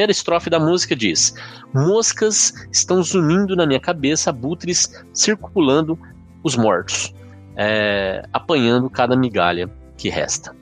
Primeira 0.03 0.11
estrofe 0.11 0.51
da 0.51 0.59
música 0.59 0.97
diz: 0.97 1.33
Moscas 1.73 2.53
estão 2.73 3.01
zunindo 3.05 3.55
na 3.55 3.65
minha 3.65 3.79
cabeça, 3.79 4.31
abutres 4.31 4.93
circulando 5.15 5.97
os 6.43 6.57
mortos, 6.57 7.15
é, 7.55 8.27
apanhando 8.33 8.91
cada 8.91 9.17
migalha 9.17 9.71
que 9.97 10.09
resta. 10.09 10.53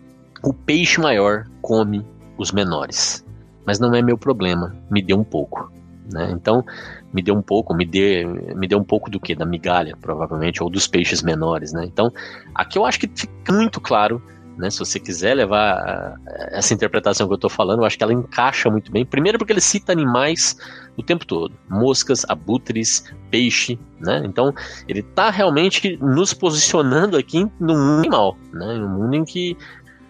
O 0.42 0.52
peixe 0.52 1.00
maior 1.00 1.46
come 1.62 2.04
os 2.36 2.52
menores. 2.52 3.24
Mas 3.64 3.78
não 3.78 3.94
é 3.94 4.02
meu 4.02 4.18
problema, 4.18 4.76
me 4.90 5.00
dê 5.00 5.14
um 5.14 5.24
pouco. 5.24 5.72
Né? 6.12 6.30
Então, 6.32 6.62
me 7.10 7.22
dê 7.22 7.32
um 7.32 7.40
pouco, 7.40 7.72
me 7.72 7.86
dê, 7.86 8.26
me 8.54 8.68
dê 8.68 8.76
um 8.76 8.84
pouco 8.84 9.10
do 9.10 9.18
que? 9.18 9.34
Da 9.34 9.46
migalha, 9.46 9.96
provavelmente, 9.98 10.62
ou 10.62 10.68
dos 10.68 10.86
peixes 10.86 11.22
menores. 11.22 11.72
Né? 11.72 11.86
Então, 11.86 12.12
aqui 12.54 12.76
eu 12.76 12.84
acho 12.84 13.00
que 13.00 13.08
fica 13.08 13.54
muito 13.54 13.80
claro 13.80 14.20
né? 14.60 14.70
Se 14.70 14.78
você 14.78 15.00
quiser 15.00 15.34
levar 15.34 16.14
essa 16.52 16.74
interpretação 16.74 17.26
que 17.26 17.32
eu 17.32 17.36
estou 17.36 17.48
falando, 17.48 17.80
eu 17.80 17.86
acho 17.86 17.96
que 17.96 18.04
ela 18.04 18.12
encaixa 18.12 18.70
muito 18.70 18.92
bem. 18.92 19.04
Primeiro 19.06 19.38
porque 19.38 19.52
ele 19.52 19.60
cita 19.60 19.90
animais 19.90 20.56
o 20.96 21.02
tempo 21.02 21.24
todo, 21.26 21.54
moscas, 21.68 22.26
abutres, 22.28 23.04
peixe, 23.30 23.78
né? 23.98 24.20
Então 24.24 24.54
ele 24.86 25.00
está 25.00 25.30
realmente 25.30 25.96
nos 25.96 26.34
posicionando 26.34 27.16
aqui 27.16 27.50
no 27.58 27.74
mundo 27.74 28.00
animal, 28.00 28.36
né? 28.52 28.74
No 28.74 28.88
mundo 28.88 29.14
em 29.14 29.24
que 29.24 29.56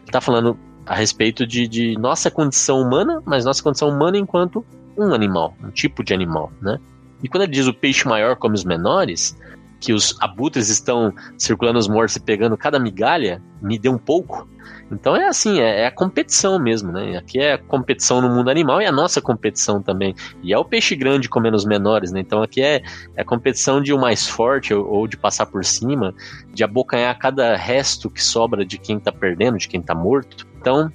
está 0.04 0.20
falando 0.20 0.58
a 0.84 0.96
respeito 0.96 1.46
de, 1.46 1.68
de 1.68 1.96
nossa 1.96 2.30
condição 2.30 2.82
humana, 2.82 3.22
mas 3.24 3.44
nossa 3.44 3.62
condição 3.62 3.88
humana 3.88 4.18
enquanto 4.18 4.66
um 4.98 5.14
animal, 5.14 5.54
um 5.62 5.70
tipo 5.70 6.02
de 6.02 6.12
animal, 6.12 6.52
né? 6.60 6.78
E 7.22 7.28
quando 7.28 7.44
ele 7.44 7.52
diz 7.52 7.68
o 7.68 7.74
peixe 7.74 8.08
maior 8.08 8.34
come 8.34 8.56
os 8.56 8.64
menores, 8.64 9.38
que 9.80 9.92
os 9.92 10.14
abutres 10.20 10.68
estão 10.68 11.12
circulando 11.38 11.78
os 11.78 11.88
mortos 11.88 12.16
e 12.16 12.20
pegando 12.20 12.56
cada 12.56 12.78
migalha, 12.78 13.42
me 13.62 13.78
dê 13.78 13.88
um 13.88 13.98
pouco. 13.98 14.48
Então 14.92 15.16
é 15.16 15.26
assim, 15.26 15.60
é, 15.60 15.82
é, 15.82 15.86
a 15.86 15.90
competição 15.90 16.58
mesmo, 16.58 16.90
né? 16.90 17.16
Aqui 17.16 17.38
é 17.38 17.54
a 17.54 17.58
competição 17.58 18.20
no 18.20 18.28
mundo 18.28 18.50
animal 18.50 18.82
e 18.82 18.86
a 18.86 18.92
nossa 18.92 19.20
competição 19.20 19.80
também. 19.80 20.14
E 20.42 20.52
é 20.52 20.58
o 20.58 20.64
peixe 20.64 20.96
grande 20.96 21.28
comendo 21.28 21.56
os 21.56 21.64
menores, 21.64 22.10
né? 22.10 22.20
Então 22.20 22.42
aqui 22.42 22.60
é, 22.60 22.82
é 23.16 23.22
a 23.22 23.24
competição 23.24 23.80
de 23.80 23.92
o 23.92 23.98
mais 23.98 24.26
forte 24.26 24.74
ou, 24.74 24.86
ou, 24.86 25.06
de 25.06 25.16
passar 25.16 25.46
por 25.46 25.64
cima, 25.64 26.12
de 26.52 26.64
abocanhar 26.64 27.16
cada 27.18 27.56
resto 27.56 28.10
que 28.10 28.22
sobra 28.22 28.64
de 28.64 28.78
quem 28.78 28.98
tá 28.98 29.12
perdendo, 29.12 29.58
de 29.58 29.68
quem 29.68 29.80
tá 29.80 29.94
morto. 29.94 30.46
Então, 30.60 30.92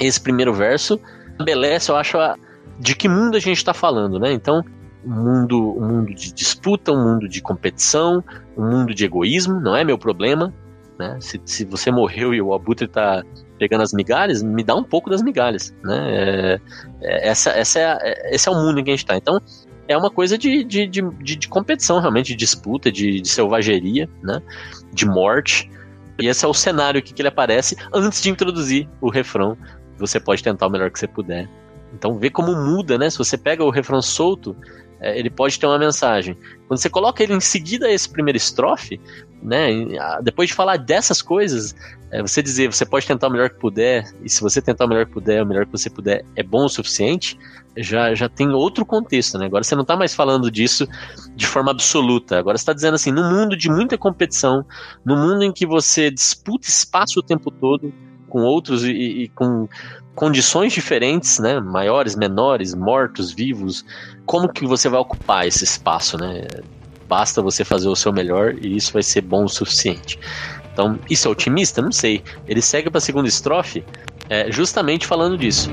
esse 0.00 0.20
primeiro 0.20 0.52
verso 0.52 1.00
estabelece, 1.32 1.90
eu 1.90 1.96
acho, 1.96 2.18
a, 2.18 2.36
de 2.78 2.94
que 2.94 3.08
mundo 3.08 3.36
a 3.36 3.40
gente 3.40 3.56
está 3.56 3.72
falando, 3.72 4.18
né? 4.18 4.32
Então, 4.32 4.62
um 5.08 5.24
mundo, 5.24 5.78
um 5.78 5.88
mundo 5.88 6.14
de 6.14 6.32
disputa, 6.32 6.92
um 6.92 7.02
mundo 7.02 7.28
de 7.28 7.40
competição, 7.40 8.22
um 8.56 8.70
mundo 8.70 8.94
de 8.94 9.04
egoísmo, 9.04 9.58
não 9.58 9.74
é 9.74 9.82
meu 9.82 9.98
problema. 9.98 10.52
Né? 10.98 11.16
Se, 11.20 11.40
se 11.44 11.64
você 11.64 11.90
morreu 11.90 12.34
e 12.34 12.42
o 12.42 12.52
abutre 12.52 12.84
está 12.84 13.24
pegando 13.58 13.82
as 13.82 13.92
migalhas, 13.92 14.42
me 14.42 14.62
dá 14.62 14.74
um 14.74 14.84
pouco 14.84 15.08
das 15.08 15.22
migalhas. 15.22 15.74
Né? 15.82 16.10
É, 16.10 16.60
é, 17.00 17.28
essa, 17.28 17.50
essa 17.50 17.78
é, 17.78 17.98
é, 18.02 18.34
esse 18.34 18.48
é 18.48 18.52
o 18.52 18.54
mundo 18.54 18.80
em 18.80 18.84
que 18.84 18.90
a 18.90 18.92
gente 18.92 19.04
está. 19.04 19.16
Então, 19.16 19.40
é 19.86 19.96
uma 19.96 20.10
coisa 20.10 20.36
de, 20.36 20.62
de, 20.62 20.86
de, 20.86 21.02
de, 21.02 21.48
competição, 21.48 21.98
realmente, 22.00 22.28
de 22.28 22.36
disputa, 22.36 22.92
de, 22.92 23.22
de 23.22 23.28
selvageria, 23.28 24.08
né? 24.22 24.42
de 24.92 25.06
morte. 25.06 25.70
E 26.18 26.26
esse 26.26 26.44
é 26.44 26.48
o 26.48 26.52
cenário 26.52 27.00
que, 27.00 27.14
que 27.14 27.22
ele 27.22 27.28
aparece 27.28 27.76
antes 27.94 28.20
de 28.20 28.28
introduzir 28.28 28.86
o 29.00 29.08
refrão. 29.08 29.56
Você 29.96 30.20
pode 30.20 30.42
tentar 30.42 30.66
o 30.66 30.70
melhor 30.70 30.90
que 30.90 30.98
você 30.98 31.08
puder. 31.08 31.48
Então 31.94 32.18
vê 32.18 32.28
como 32.28 32.54
muda, 32.54 32.98
né? 32.98 33.08
Se 33.08 33.18
você 33.18 33.38
pega 33.38 33.64
o 33.64 33.70
refrão 33.70 34.02
solto, 34.02 34.54
é, 35.00 35.18
ele 35.18 35.30
pode 35.30 35.58
ter 35.58 35.66
uma 35.66 35.78
mensagem. 35.78 36.36
Quando 36.66 36.80
você 36.80 36.90
coloca 36.90 37.22
ele 37.22 37.32
em 37.32 37.40
seguida 37.40 37.86
a 37.86 37.92
esse 37.92 38.08
primeiro 38.08 38.36
estrofe, 38.36 39.00
né, 39.42 39.68
depois 40.22 40.48
de 40.48 40.54
falar 40.54 40.76
dessas 40.76 41.22
coisas, 41.22 41.74
é, 42.10 42.20
você 42.20 42.42
dizer, 42.42 42.72
você 42.72 42.84
pode 42.84 43.06
tentar 43.06 43.28
o 43.28 43.30
melhor 43.30 43.50
que 43.50 43.58
puder, 43.58 44.04
e 44.22 44.28
se 44.28 44.40
você 44.40 44.60
tentar 44.60 44.86
o 44.86 44.88
melhor 44.88 45.06
que 45.06 45.12
puder, 45.12 45.42
o 45.42 45.46
melhor 45.46 45.66
que 45.66 45.72
você 45.72 45.88
puder 45.88 46.24
é 46.34 46.42
bom 46.42 46.64
o 46.64 46.68
suficiente, 46.68 47.38
já, 47.76 48.14
já 48.14 48.28
tem 48.28 48.50
outro 48.50 48.84
contexto, 48.84 49.38
né? 49.38 49.46
Agora 49.46 49.62
você 49.62 49.74
não 49.74 49.82
está 49.82 49.96
mais 49.96 50.14
falando 50.14 50.50
disso 50.50 50.86
de 51.36 51.46
forma 51.46 51.70
absoluta. 51.70 52.38
Agora 52.38 52.56
você 52.56 52.62
está 52.62 52.72
dizendo 52.72 52.94
assim, 52.94 53.12
no 53.12 53.22
mundo 53.22 53.56
de 53.56 53.70
muita 53.70 53.96
competição, 53.96 54.64
no 55.04 55.16
mundo 55.16 55.44
em 55.44 55.52
que 55.52 55.64
você 55.64 56.10
disputa 56.10 56.68
espaço 56.68 57.20
o 57.20 57.22
tempo 57.22 57.50
todo 57.50 57.92
com 58.28 58.42
outros 58.42 58.84
e, 58.84 58.90
e 58.90 59.28
com 59.28 59.68
condições 60.14 60.72
diferentes, 60.72 61.38
né? 61.38 61.60
Maiores, 61.60 62.16
menores, 62.16 62.74
mortos, 62.74 63.32
vivos. 63.32 63.84
Como 64.26 64.52
que 64.52 64.66
você 64.66 64.88
vai 64.88 65.00
ocupar 65.00 65.46
esse 65.46 65.64
espaço, 65.64 66.16
né? 66.18 66.46
Basta 67.08 67.40
você 67.40 67.64
fazer 67.64 67.88
o 67.88 67.96
seu 67.96 68.12
melhor 68.12 68.54
e 68.60 68.76
isso 68.76 68.92
vai 68.92 69.02
ser 69.02 69.22
bom 69.22 69.44
o 69.44 69.48
suficiente. 69.48 70.18
Então, 70.72 70.98
isso 71.10 71.26
é 71.26 71.30
otimista? 71.30 71.80
Não 71.80 71.92
sei. 71.92 72.22
Ele 72.46 72.60
segue 72.60 72.90
para 72.90 72.98
a 72.98 73.00
segunda 73.00 73.28
estrofe 73.28 73.84
é, 74.28 74.50
justamente 74.52 75.06
falando 75.06 75.36
disso. 75.36 75.70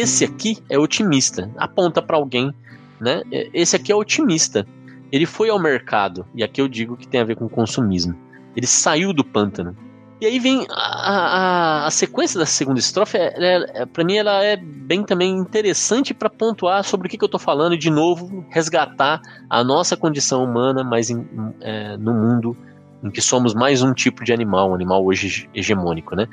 Esse 0.00 0.24
aqui 0.24 0.58
é 0.68 0.78
otimista. 0.78 1.50
Aponta 1.56 2.00
para 2.00 2.16
alguém, 2.16 2.54
né? 3.00 3.22
Esse 3.30 3.76
aqui 3.76 3.92
é 3.92 3.94
otimista. 3.94 4.66
Ele 5.12 5.26
foi 5.26 5.50
ao 5.50 5.58
mercado, 5.58 6.26
e 6.34 6.42
aqui 6.42 6.60
eu 6.60 6.68
digo 6.68 6.96
que 6.96 7.06
tem 7.06 7.20
a 7.20 7.24
ver 7.24 7.36
com 7.36 7.48
consumismo. 7.48 8.14
Ele 8.56 8.66
saiu 8.66 9.12
do 9.12 9.24
pântano. 9.24 9.76
E 10.20 10.26
aí 10.26 10.38
vem 10.38 10.66
a, 10.68 10.74
a, 10.74 11.86
a 11.86 11.90
sequência 11.90 12.38
da 12.38 12.44
segunda 12.44 12.78
estrofe, 12.78 13.16
é, 13.16 13.32
é, 13.38 13.82
é 13.82 13.86
para 13.86 14.04
mim 14.04 14.16
ela 14.18 14.44
é 14.44 14.54
bem 14.54 15.02
também 15.02 15.34
interessante 15.34 16.12
para 16.12 16.28
pontuar 16.28 16.84
sobre 16.84 17.06
o 17.06 17.10
que, 17.10 17.16
que 17.16 17.24
eu 17.24 17.26
estou 17.26 17.40
falando 17.40 17.74
e 17.74 17.78
de 17.78 17.90
novo 17.90 18.44
resgatar 18.50 19.22
a 19.48 19.64
nossa 19.64 19.96
condição 19.96 20.44
humana, 20.44 20.84
mas 20.84 21.08
em, 21.08 21.26
é, 21.62 21.96
no 21.96 22.12
mundo 22.12 22.54
em 23.02 23.10
que 23.10 23.20
somos 23.20 23.54
mais 23.54 23.82
um 23.82 23.92
tipo 23.92 24.24
de 24.24 24.32
animal, 24.32 24.70
um 24.70 24.74
animal 24.74 25.04
hoje 25.04 25.48
hegemônico, 25.54 26.14
né? 26.14 26.28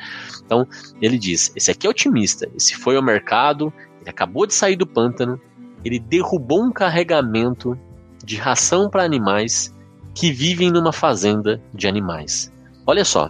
Então, 0.45 0.67
ele 1.01 1.17
diz: 1.17 1.51
esse 1.55 1.71
aqui 1.71 1.87
é 1.87 1.89
otimista, 1.89 2.49
esse 2.55 2.75
foi 2.75 2.95
ao 2.95 3.03
mercado, 3.03 3.73
ele 4.01 4.09
acabou 4.09 4.45
de 4.45 4.53
sair 4.53 4.75
do 4.75 4.85
pântano, 4.85 5.39
ele 5.83 5.99
derrubou 5.99 6.63
um 6.63 6.71
carregamento 6.71 7.77
de 8.23 8.35
ração 8.35 8.89
para 8.89 9.03
animais 9.03 9.73
que 10.13 10.31
vivem 10.31 10.71
numa 10.71 10.91
fazenda 10.91 11.61
de 11.73 11.87
animais. 11.87 12.51
Olha 12.85 13.05
só, 13.05 13.29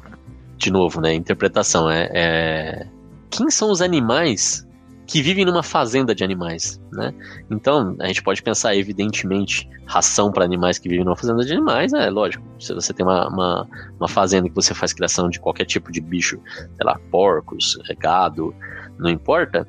de 0.58 0.72
novo, 0.72 1.00
né? 1.02 1.14
Interpretação 1.14 1.90
é, 1.90 2.10
é... 2.14 2.88
quem 3.30 3.50
são 3.50 3.72
os 3.72 3.82
animais 3.82 4.67
que 5.08 5.22
vivem 5.22 5.46
numa 5.46 5.64
fazenda 5.64 6.14
de 6.14 6.22
animais, 6.22 6.82
né? 6.92 7.14
Então, 7.50 7.96
a 8.02 8.08
gente 8.08 8.22
pode 8.22 8.44
pensar, 8.44 8.76
evidentemente, 8.76 9.68
ração 9.86 10.32
para 10.34 10.44
animais 10.44 10.78
que 10.78 10.90
vivem 10.90 11.06
numa 11.06 11.16
fazenda 11.16 11.46
de 11.46 11.54
animais, 11.54 11.94
é 11.94 12.10
lógico. 12.10 12.44
Se 12.60 12.74
você 12.74 12.94
tem 12.94 13.06
uma, 13.06 13.28
uma, 13.30 13.68
uma, 13.98 14.10
fazenda 14.10 14.50
que 14.50 14.56
você 14.56 14.74
faz 14.74 14.92
criação 14.92 15.30
de 15.30 15.40
qualquer 15.40 15.64
tipo 15.64 15.94
de 15.94 16.02
bicho, 16.02 16.38
sei 16.58 16.86
lá, 16.86 17.00
porcos, 17.10 17.80
é, 17.90 17.96
gado, 17.96 18.54
não 19.00 19.10
importa, 19.10 19.66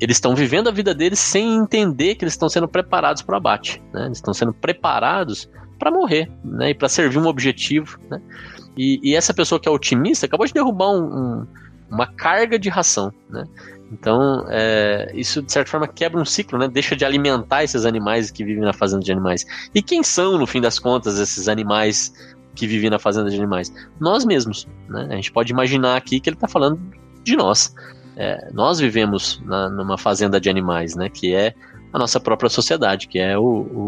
eles 0.00 0.16
estão 0.16 0.34
vivendo 0.34 0.68
a 0.68 0.72
vida 0.72 0.92
deles 0.92 1.20
sem 1.20 1.54
entender 1.54 2.16
que 2.16 2.24
eles 2.24 2.34
estão 2.34 2.48
sendo 2.48 2.66
preparados 2.66 3.22
para 3.22 3.34
o 3.34 3.36
abate, 3.36 3.80
né? 3.92 4.06
Eles 4.06 4.18
estão 4.18 4.34
sendo 4.34 4.52
preparados 4.52 5.48
para 5.78 5.92
morrer, 5.92 6.28
né? 6.44 6.70
E 6.70 6.74
para 6.74 6.88
servir 6.88 7.18
um 7.18 7.26
objetivo, 7.26 8.00
né? 8.10 8.20
E, 8.76 8.98
e, 9.02 9.14
essa 9.14 9.32
pessoa 9.32 9.60
que 9.60 9.68
é 9.68 9.70
otimista 9.70 10.26
acabou 10.26 10.46
de 10.46 10.52
derrubar 10.52 10.90
um, 10.90 11.04
um, 11.04 11.46
uma 11.88 12.06
carga 12.06 12.58
de 12.58 12.68
ração, 12.68 13.12
né? 13.30 13.44
Então, 13.92 14.46
é, 14.48 15.10
isso 15.14 15.42
de 15.42 15.52
certa 15.52 15.70
forma 15.70 15.86
quebra 15.86 16.18
um 16.18 16.24
ciclo, 16.24 16.58
né? 16.58 16.66
Deixa 16.66 16.96
de 16.96 17.04
alimentar 17.04 17.62
esses 17.62 17.84
animais 17.84 18.30
que 18.30 18.42
vivem 18.42 18.62
na 18.62 18.72
fazenda 18.72 19.02
de 19.02 19.12
animais. 19.12 19.44
E 19.74 19.82
quem 19.82 20.02
são, 20.02 20.38
no 20.38 20.46
fim 20.46 20.60
das 20.60 20.78
contas, 20.78 21.18
esses 21.18 21.46
animais 21.46 22.12
que 22.54 22.66
vivem 22.66 22.88
na 22.88 22.98
fazenda 22.98 23.28
de 23.28 23.36
animais? 23.36 23.72
Nós 24.00 24.24
mesmos, 24.24 24.66
né? 24.88 25.08
A 25.10 25.14
gente 25.16 25.30
pode 25.30 25.52
imaginar 25.52 25.96
aqui 25.96 26.20
que 26.20 26.30
ele 26.30 26.36
está 26.36 26.48
falando 26.48 26.80
de 27.22 27.36
nós. 27.36 27.74
É, 28.16 28.50
nós 28.52 28.78
vivemos 28.78 29.42
na, 29.44 29.68
numa 29.68 29.98
fazenda 29.98 30.40
de 30.40 30.48
animais, 30.48 30.96
né? 30.96 31.10
Que 31.10 31.34
é 31.34 31.54
a 31.92 31.98
nossa 31.98 32.18
própria 32.18 32.48
sociedade, 32.48 33.06
que 33.08 33.18
é 33.18 33.36
o, 33.36 33.42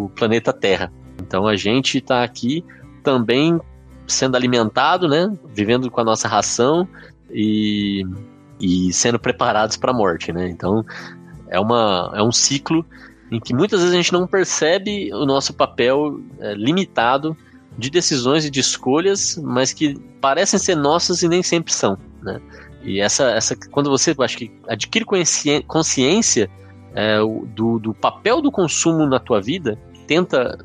o 0.05 0.13
planeta 0.15 0.53
Terra. 0.53 0.93
Então, 1.23 1.47
a 1.47 1.57
gente 1.57 1.97
está 1.97 2.23
aqui 2.23 2.63
também 3.03 3.59
sendo 4.07 4.37
alimentado, 4.37 5.09
né? 5.09 5.33
Vivendo 5.55 5.91
com 5.91 6.01
a 6.03 6.05
nossa 6.05 6.29
ração 6.29 6.87
e 7.31 8.05
e 8.65 8.93
sendo 8.93 9.19
preparados 9.19 9.77
para 9.77 9.91
a 9.91 9.95
morte, 9.95 10.33
né? 10.33 10.49
Então 10.49 10.85
é, 11.49 11.61
uma, 11.61 12.13
é 12.15 12.23
um 12.23 12.33
ciclo 12.33 12.85
em 13.31 13.41
que 13.41 13.55
muitas 13.55 13.81
vezes 13.81 13.95
a 13.95 13.97
gente 13.97 14.13
não 14.13 14.27
percebe 14.27 15.13
o 15.13 15.27
nosso 15.27 15.53
papel 15.55 16.21
é, 16.41 16.55
limitado 16.55 17.37
de 17.77 17.91
decisões 17.91 18.45
e 18.45 18.51
de 18.51 18.61
escolhas, 18.61 19.37
mas 19.43 19.73
que 19.73 19.99
parecem 20.21 20.59
ser 20.59 20.77
nossas 20.77 21.23
e 21.23 21.29
nem 21.29 21.43
sempre 21.43 21.73
são, 21.73 21.99
né? 22.23 22.41
E 22.83 23.01
essa, 23.01 23.31
essa 23.31 23.57
quando 23.71 23.91
você 23.91 24.15
acho 24.19 24.37
que 24.37 24.53
adquire 24.69 25.07
consciência 25.67 26.51
é, 26.95 27.19
do, 27.19 27.79
do 27.79 27.95
papel 27.95 28.43
do 28.43 28.53
consumo 28.53 29.07
na 29.07 29.19
tua 29.19 29.41
vida, 29.41 29.79
tenta 30.07 30.59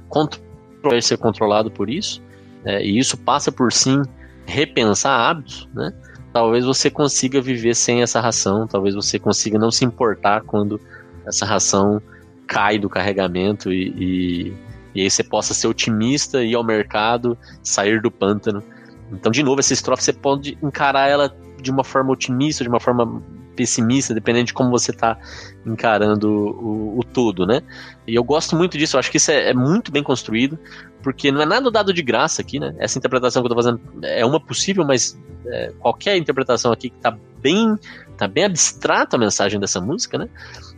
ser 1.01 1.17
controlado 1.17 1.71
por 1.71 1.89
isso, 1.89 2.21
é, 2.65 2.83
e 2.85 2.99
isso 2.99 3.17
passa 3.17 3.51
por 3.51 3.71
sim 3.71 4.01
repensar 4.45 5.29
hábitos, 5.29 5.67
né? 5.73 5.93
Talvez 6.33 6.65
você 6.65 6.89
consiga 6.89 7.41
viver 7.41 7.75
sem 7.75 8.01
essa 8.01 8.19
ração, 8.19 8.67
talvez 8.67 8.95
você 8.95 9.17
consiga 9.17 9.57
não 9.57 9.71
se 9.71 9.85
importar 9.85 10.41
quando 10.41 10.79
essa 11.25 11.45
ração 11.45 12.01
cai 12.47 12.79
do 12.79 12.89
carregamento 12.89 13.71
e, 13.71 13.93
e, 13.97 14.53
e 14.95 15.01
aí 15.01 15.09
você 15.09 15.23
possa 15.23 15.53
ser 15.53 15.67
otimista, 15.67 16.43
ir 16.43 16.55
ao 16.55 16.63
mercado, 16.63 17.37
sair 17.61 18.01
do 18.01 18.09
pântano. 18.09 18.63
Então, 19.11 19.31
de 19.31 19.43
novo, 19.43 19.59
essa 19.59 19.73
estrofe 19.73 20.03
você 20.03 20.13
pode 20.13 20.57
encarar 20.61 21.07
ela 21.07 21.35
de 21.61 21.71
uma 21.71 21.83
forma 21.83 22.11
otimista, 22.11 22.63
de 22.63 22.69
uma 22.69 22.79
forma 22.79 23.21
pessimista, 23.59 24.13
dependendo 24.13 24.45
de 24.45 24.53
como 24.53 24.69
você 24.69 24.91
está 24.91 25.17
encarando 25.65 26.29
o, 26.31 26.97
o, 26.97 27.03
todo, 27.03 27.45
né? 27.45 27.61
E 28.07 28.15
eu 28.15 28.23
gosto 28.23 28.55
muito 28.55 28.77
disso, 28.77 28.95
eu 28.95 28.99
acho 29.01 29.11
que 29.11 29.17
isso 29.17 29.31
é, 29.31 29.49
é, 29.49 29.53
muito 29.53 29.91
bem 29.91 30.01
construído, 30.01 30.57
porque 31.03 31.29
não 31.29 31.41
é 31.41 31.45
nada 31.45 31.69
dado 31.69 31.93
de 31.93 32.01
graça 32.01 32.41
aqui, 32.41 32.57
né? 32.57 32.73
Essa 32.79 32.97
interpretação 32.97 33.41
que 33.41 33.51
eu 33.51 33.51
estou 33.51 33.61
fazendo 33.61 33.81
é 34.01 34.25
uma 34.25 34.39
possível, 34.39 34.85
mas 34.85 35.19
é, 35.45 35.73
qualquer 35.77 36.15
interpretação 36.15 36.71
aqui 36.71 36.89
que 36.89 36.95
está 36.95 37.17
bem, 37.41 37.75
tá 38.17 38.29
bem 38.29 38.45
abstrata 38.45 39.17
a 39.17 39.19
mensagem 39.19 39.59
dessa 39.59 39.81
música, 39.81 40.17
né? 40.17 40.29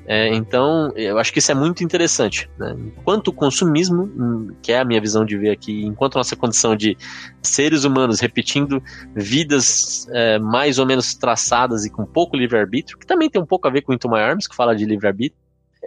É, 0.08 0.34
então, 0.34 0.92
eu 0.96 1.18
acho 1.20 1.32
que 1.32 1.40
isso 1.40 1.52
é 1.52 1.56
muito 1.56 1.84
interessante. 1.84 2.50
Né? 2.58 2.76
Enquanto 2.98 3.30
o 3.30 3.34
consumismo, 3.34 4.04
hum, 4.04 4.56
que 4.62 4.72
é 4.72 4.80
a 4.80 4.86
minha 4.86 5.00
visão 5.00 5.24
de 5.24 5.38
ver 5.38 5.52
aqui, 5.52 5.86
enquanto 5.86 6.16
nossa 6.16 6.36
condição 6.36 6.76
de 6.76 6.98
seres 7.42 7.84
humanos 7.84 8.20
repetindo 8.20 8.82
vidas 9.16 10.08
é, 10.12 10.40
mais 10.40 10.80
ou 10.80 10.86
menos 10.86 11.14
traçadas 11.14 11.86
e 11.86 11.90
com 11.90 12.06
pouco 12.06 12.36
livre-arbítrio, 12.36 12.98
que 12.98 13.06
também 13.06 13.30
tem 13.30 13.42
um 13.42 13.46
pouco 13.46 13.68
a 13.68 13.72
ver 13.72 13.82
com 13.82 13.92
o 13.92 13.96
Into 13.96 14.10
My 14.10 14.20
Arms, 14.20 14.48
que 14.48 14.56
fala 14.56 14.76
de 14.76 14.86
livre-arbítrio, 14.86 15.40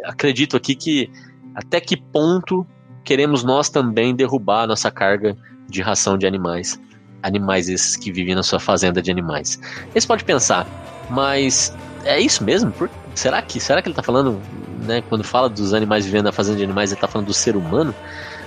acredito 0.04 0.56
aqui 0.56 0.74
que 0.74 1.10
até 1.54 1.80
que 1.80 1.96
ponto 1.96 2.66
queremos 3.04 3.44
nós 3.44 3.68
também 3.68 4.14
derrubar 4.14 4.62
a 4.62 4.66
nossa 4.66 4.90
carga 4.90 5.36
de 5.68 5.82
ração 5.82 6.16
de 6.16 6.26
animais. 6.26 6.80
Animais 7.22 7.68
esses 7.68 7.96
que 7.96 8.12
vivem 8.12 8.34
na 8.34 8.42
sua 8.42 8.58
fazenda 8.58 9.00
de 9.00 9.10
animais. 9.10 9.60
Você 9.92 10.06
pode 10.06 10.24
pensar, 10.24 10.66
mas 11.10 11.74
é 12.04 12.20
isso 12.20 12.44
mesmo? 12.44 12.70
Por, 12.72 12.90
será 13.14 13.40
que 13.42 13.60
será 13.60 13.80
que 13.82 13.88
ele 13.88 13.92
está 13.92 14.02
falando, 14.02 14.40
né, 14.82 15.02
quando 15.08 15.24
fala 15.24 15.48
dos 15.48 15.74
animais 15.74 16.04
vivendo 16.04 16.24
na 16.24 16.32
fazenda 16.32 16.58
de 16.58 16.64
animais, 16.64 16.90
ele 16.90 16.98
está 16.98 17.08
falando 17.08 17.28
do 17.28 17.34
ser 17.34 17.56
humano? 17.56 17.94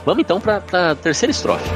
Vamos 0.06 0.21
então 0.21 0.39
para 0.39 0.62
a 0.91 0.95
terceira 0.95 1.32
estrofe. 1.32 1.69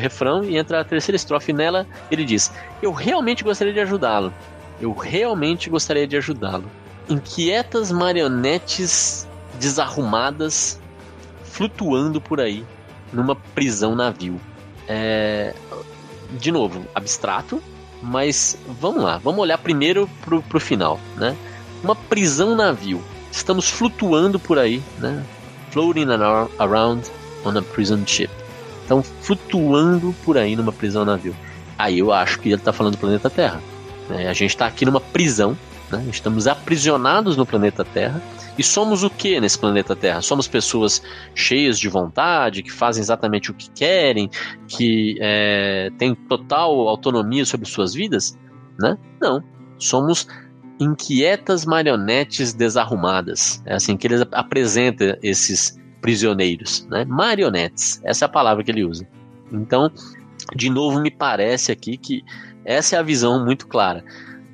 O 0.00 0.02
refrão 0.02 0.42
e 0.42 0.56
entra 0.56 0.80
a 0.80 0.84
terceira 0.84 1.16
estrofe 1.16 1.52
nela. 1.52 1.86
Ele 2.10 2.24
diz: 2.24 2.50
Eu 2.82 2.92
realmente 2.92 3.44
gostaria 3.44 3.72
de 3.72 3.80
ajudá-lo. 3.80 4.32
Eu 4.80 4.92
realmente 4.92 5.68
gostaria 5.68 6.06
de 6.06 6.16
ajudá-lo. 6.16 6.64
Inquietas 7.08 7.92
marionetes 7.92 9.28
desarrumadas 9.60 10.80
flutuando 11.44 12.20
por 12.20 12.40
aí 12.40 12.64
numa 13.12 13.36
prisão 13.36 13.94
navio. 13.94 14.40
É... 14.88 15.54
De 16.38 16.50
novo, 16.50 16.86
abstrato, 16.94 17.62
Mas 18.02 18.56
vamos 18.80 19.02
lá, 19.02 19.18
vamos 19.18 19.40
olhar 19.40 19.58
primeiro 19.58 20.08
pro, 20.22 20.42
pro 20.42 20.58
final, 20.58 20.98
né? 21.16 21.36
Uma 21.84 21.94
prisão 21.94 22.54
navio. 22.54 23.02
Estamos 23.30 23.68
flutuando 23.68 24.38
por 24.38 24.58
aí, 24.58 24.82
né? 24.98 25.22
Floating 25.70 26.06
around 26.58 27.10
on 27.44 27.58
a 27.58 27.62
prison 27.62 28.02
ship. 28.06 28.39
Então, 28.90 29.04
flutuando 29.04 30.12
por 30.24 30.36
aí 30.36 30.56
numa 30.56 30.72
prisão 30.72 31.04
navio. 31.04 31.32
Aí 31.78 32.00
eu 32.00 32.12
acho 32.12 32.40
que 32.40 32.48
ele 32.48 32.56
está 32.56 32.72
falando 32.72 32.94
do 32.94 32.98
planeta 32.98 33.30
Terra. 33.30 33.62
É, 34.10 34.26
a 34.26 34.32
gente 34.32 34.50
está 34.50 34.66
aqui 34.66 34.84
numa 34.84 35.00
prisão, 35.00 35.56
né? 35.92 36.04
estamos 36.10 36.48
aprisionados 36.48 37.36
no 37.36 37.46
planeta 37.46 37.84
Terra. 37.84 38.20
E 38.58 38.64
somos 38.64 39.04
o 39.04 39.08
que 39.08 39.40
nesse 39.40 39.56
planeta 39.56 39.94
Terra? 39.94 40.20
Somos 40.20 40.48
pessoas 40.48 41.00
cheias 41.36 41.78
de 41.78 41.88
vontade, 41.88 42.64
que 42.64 42.72
fazem 42.72 43.00
exatamente 43.00 43.52
o 43.52 43.54
que 43.54 43.70
querem, 43.70 44.28
que 44.66 45.16
é, 45.20 45.92
têm 45.96 46.12
total 46.12 46.88
autonomia 46.88 47.46
sobre 47.46 47.68
suas 47.68 47.94
vidas? 47.94 48.36
Né? 48.76 48.98
Não. 49.22 49.40
Somos 49.78 50.26
inquietas 50.80 51.64
marionetes 51.64 52.52
desarrumadas. 52.52 53.62
É 53.64 53.74
assim 53.76 53.96
que 53.96 54.08
ele 54.08 54.26
apresenta 54.32 55.16
esses 55.22 55.79
prisioneiros, 56.00 56.86
né? 56.90 57.04
Marionetes. 57.04 58.00
Essa 58.04 58.24
é 58.24 58.26
a 58.26 58.28
palavra 58.28 58.64
que 58.64 58.70
ele 58.70 58.84
usa. 58.84 59.06
Então, 59.52 59.90
de 60.54 60.70
novo, 60.70 61.00
me 61.00 61.10
parece 61.10 61.70
aqui 61.72 61.96
que 61.96 62.22
essa 62.64 62.96
é 62.96 62.98
a 62.98 63.02
visão 63.02 63.44
muito 63.44 63.66
clara. 63.66 64.04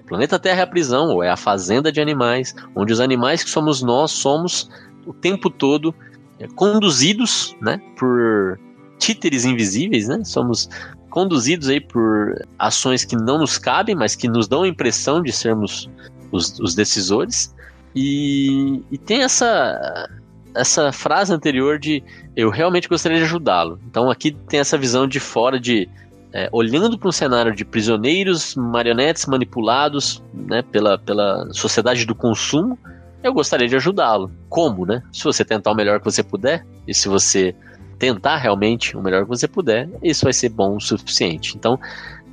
O 0.00 0.06
planeta 0.06 0.38
Terra 0.38 0.60
é 0.60 0.62
a 0.62 0.66
prisão, 0.66 1.08
ou 1.08 1.22
é 1.22 1.30
a 1.30 1.36
fazenda 1.36 1.90
de 1.90 2.00
animais, 2.00 2.54
onde 2.74 2.92
os 2.92 3.00
animais 3.00 3.42
que 3.42 3.50
somos 3.50 3.82
nós 3.82 4.12
somos 4.12 4.70
o 5.04 5.12
tempo 5.12 5.50
todo 5.50 5.94
é, 6.38 6.46
conduzidos 6.48 7.56
né, 7.60 7.80
por 7.98 8.58
títeres 8.98 9.44
invisíveis, 9.44 10.08
né? 10.08 10.22
Somos 10.24 10.68
conduzidos 11.10 11.68
aí 11.68 11.80
por 11.80 12.46
ações 12.58 13.04
que 13.04 13.16
não 13.16 13.38
nos 13.38 13.58
cabem, 13.58 13.94
mas 13.94 14.14
que 14.14 14.28
nos 14.28 14.46
dão 14.46 14.62
a 14.62 14.68
impressão 14.68 15.22
de 15.22 15.32
sermos 15.32 15.88
os, 16.30 16.58
os 16.60 16.74
decisores. 16.74 17.54
E, 17.94 18.82
e, 18.90 18.98
tem 18.98 19.22
essa 19.22 20.10
essa 20.56 20.90
frase 20.92 21.32
anterior 21.32 21.78
de 21.78 22.02
eu 22.34 22.50
realmente 22.50 22.88
gostaria 22.88 23.18
de 23.18 23.24
ajudá-lo. 23.24 23.78
Então 23.88 24.10
aqui 24.10 24.32
tem 24.32 24.60
essa 24.60 24.76
visão 24.76 25.06
de 25.06 25.20
fora 25.20 25.60
de 25.60 25.88
é, 26.32 26.48
olhando 26.52 26.98
para 26.98 27.08
um 27.08 27.12
cenário 27.12 27.54
de 27.54 27.64
prisioneiros, 27.64 28.54
marionetes 28.56 29.26
manipulados 29.26 30.22
né, 30.34 30.62
pela, 30.62 30.98
pela 30.98 31.48
sociedade 31.52 32.04
do 32.04 32.14
consumo, 32.14 32.78
eu 33.22 33.32
gostaria 33.32 33.66
de 33.66 33.76
ajudá-lo. 33.76 34.30
Como, 34.48 34.84
né? 34.84 35.02
Se 35.12 35.24
você 35.24 35.44
tentar 35.44 35.72
o 35.72 35.74
melhor 35.74 35.98
que 35.98 36.04
você 36.04 36.22
puder, 36.22 36.66
e 36.86 36.94
se 36.94 37.08
você 37.08 37.54
tentar 37.98 38.36
realmente 38.36 38.96
o 38.96 39.02
melhor 39.02 39.22
que 39.22 39.28
você 39.28 39.48
puder, 39.48 39.88
isso 40.02 40.24
vai 40.24 40.32
ser 40.32 40.50
bom 40.50 40.76
o 40.76 40.80
suficiente. 40.80 41.56
Então, 41.56 41.78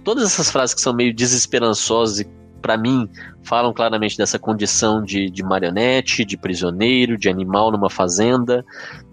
todas 0.04 0.26
essas 0.26 0.52
frases 0.52 0.76
que 0.76 0.82
são 0.82 0.94
meio 0.94 1.16
desesperançosas 1.16 2.20
e 2.20 2.28
para 2.64 2.78
mim, 2.78 3.10
falam 3.44 3.74
claramente 3.74 4.18
dessa 4.18 4.40
condição 4.40 5.04
de, 5.04 5.30
de 5.30 5.44
marionete, 5.44 6.24
de 6.24 6.38
prisioneiro, 6.38 7.18
de 7.18 7.28
animal 7.28 7.70
numa 7.70 7.90
fazenda, 7.90 8.66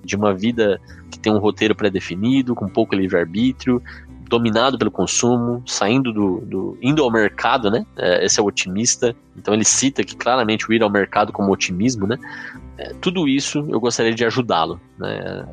de 0.04 0.14
uma 0.14 0.32
vida 0.32 0.80
que 1.10 1.18
tem 1.18 1.32
um 1.32 1.38
roteiro 1.38 1.74
pré-definido, 1.74 2.54
com 2.54 2.68
pouco 2.68 2.94
livre-arbítrio, 2.94 3.82
dominado 4.28 4.78
pelo 4.78 4.92
consumo, 4.92 5.60
saindo 5.66 6.12
do, 6.12 6.40
do, 6.42 6.78
indo 6.80 7.02
ao 7.02 7.10
mercado, 7.10 7.68
né? 7.72 7.84
É, 7.98 8.24
esse 8.24 8.38
é 8.38 8.42
o 8.42 8.46
otimista. 8.46 9.14
Então 9.36 9.52
ele 9.52 9.64
cita 9.64 10.04
que 10.04 10.14
claramente 10.14 10.68
o 10.68 10.72
ir 10.72 10.80
ao 10.80 10.88
mercado 10.88 11.32
como 11.32 11.52
otimismo, 11.52 12.06
né? 12.06 12.16
É, 12.78 12.94
tudo 13.00 13.26
isso 13.26 13.66
eu 13.68 13.80
gostaria 13.80 14.14
de 14.14 14.24
ajudá-lo. 14.24 14.80
Né? 14.96 15.44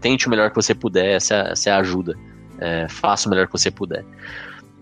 Tente 0.00 0.28
o 0.28 0.30
melhor 0.30 0.50
que 0.50 0.56
você 0.56 0.72
puder, 0.72 1.16
essa, 1.16 1.52
é 1.66 1.70
a 1.70 1.78
ajuda. 1.78 2.16
É, 2.60 2.86
faça 2.88 3.26
o 3.26 3.30
melhor 3.30 3.46
que 3.46 3.52
você 3.52 3.72
puder. 3.72 4.04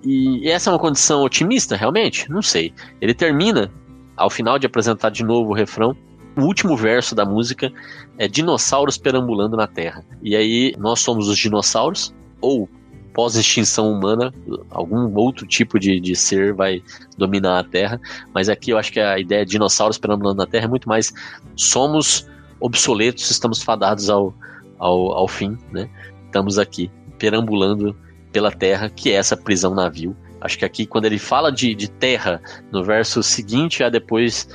E 0.04 0.48
essa 0.48 0.70
é 0.70 0.72
uma 0.72 0.78
condição 0.78 1.22
otimista, 1.22 1.76
realmente? 1.76 2.30
Não 2.30 2.42
sei. 2.42 2.72
Ele 3.00 3.12
termina, 3.12 3.70
ao 4.16 4.30
final 4.30 4.58
de 4.58 4.66
apresentar 4.66 5.10
de 5.10 5.22
novo 5.22 5.50
o 5.50 5.54
refrão, 5.54 5.96
o 6.36 6.42
último 6.42 6.76
verso 6.76 7.14
da 7.14 7.24
música 7.24 7.72
é 8.16 8.26
dinossauros 8.28 8.96
perambulando 8.96 9.56
na 9.56 9.66
Terra. 9.66 10.04
E 10.22 10.34
aí 10.36 10.74
nós 10.78 11.00
somos 11.00 11.28
os 11.28 11.36
dinossauros, 11.36 12.14
ou 12.40 12.68
pós-extinção 13.12 13.92
humana, 13.92 14.32
algum 14.70 15.12
outro 15.16 15.46
tipo 15.46 15.78
de, 15.78 16.00
de 16.00 16.14
ser 16.14 16.54
vai 16.54 16.82
dominar 17.18 17.58
a 17.58 17.64
Terra. 17.64 18.00
Mas 18.32 18.48
aqui 18.48 18.70
eu 18.70 18.78
acho 18.78 18.92
que 18.92 19.00
a 19.00 19.18
ideia 19.18 19.44
de 19.44 19.52
dinossauros 19.52 19.98
perambulando 19.98 20.38
na 20.38 20.46
Terra 20.46 20.64
é 20.64 20.68
muito 20.68 20.88
mais 20.88 21.12
somos 21.56 22.26
obsoletos, 22.60 23.30
estamos 23.30 23.62
fadados 23.62 24.08
ao, 24.08 24.34
ao, 24.78 25.12
ao 25.12 25.28
fim, 25.28 25.58
né? 25.72 25.88
Estamos 26.26 26.58
aqui 26.58 26.90
perambulando 27.18 27.96
pela 28.32 28.50
terra, 28.50 28.88
que 28.88 29.10
é 29.10 29.14
essa 29.14 29.36
prisão 29.36 29.74
navio. 29.74 30.16
Acho 30.40 30.58
que 30.58 30.64
aqui, 30.64 30.86
quando 30.86 31.04
ele 31.04 31.18
fala 31.18 31.52
de, 31.52 31.74
de 31.74 31.90
terra, 31.90 32.40
no 32.72 32.82
verso 32.82 33.22
seguinte, 33.22 33.84
a 33.84 33.90
depois, 33.90 34.48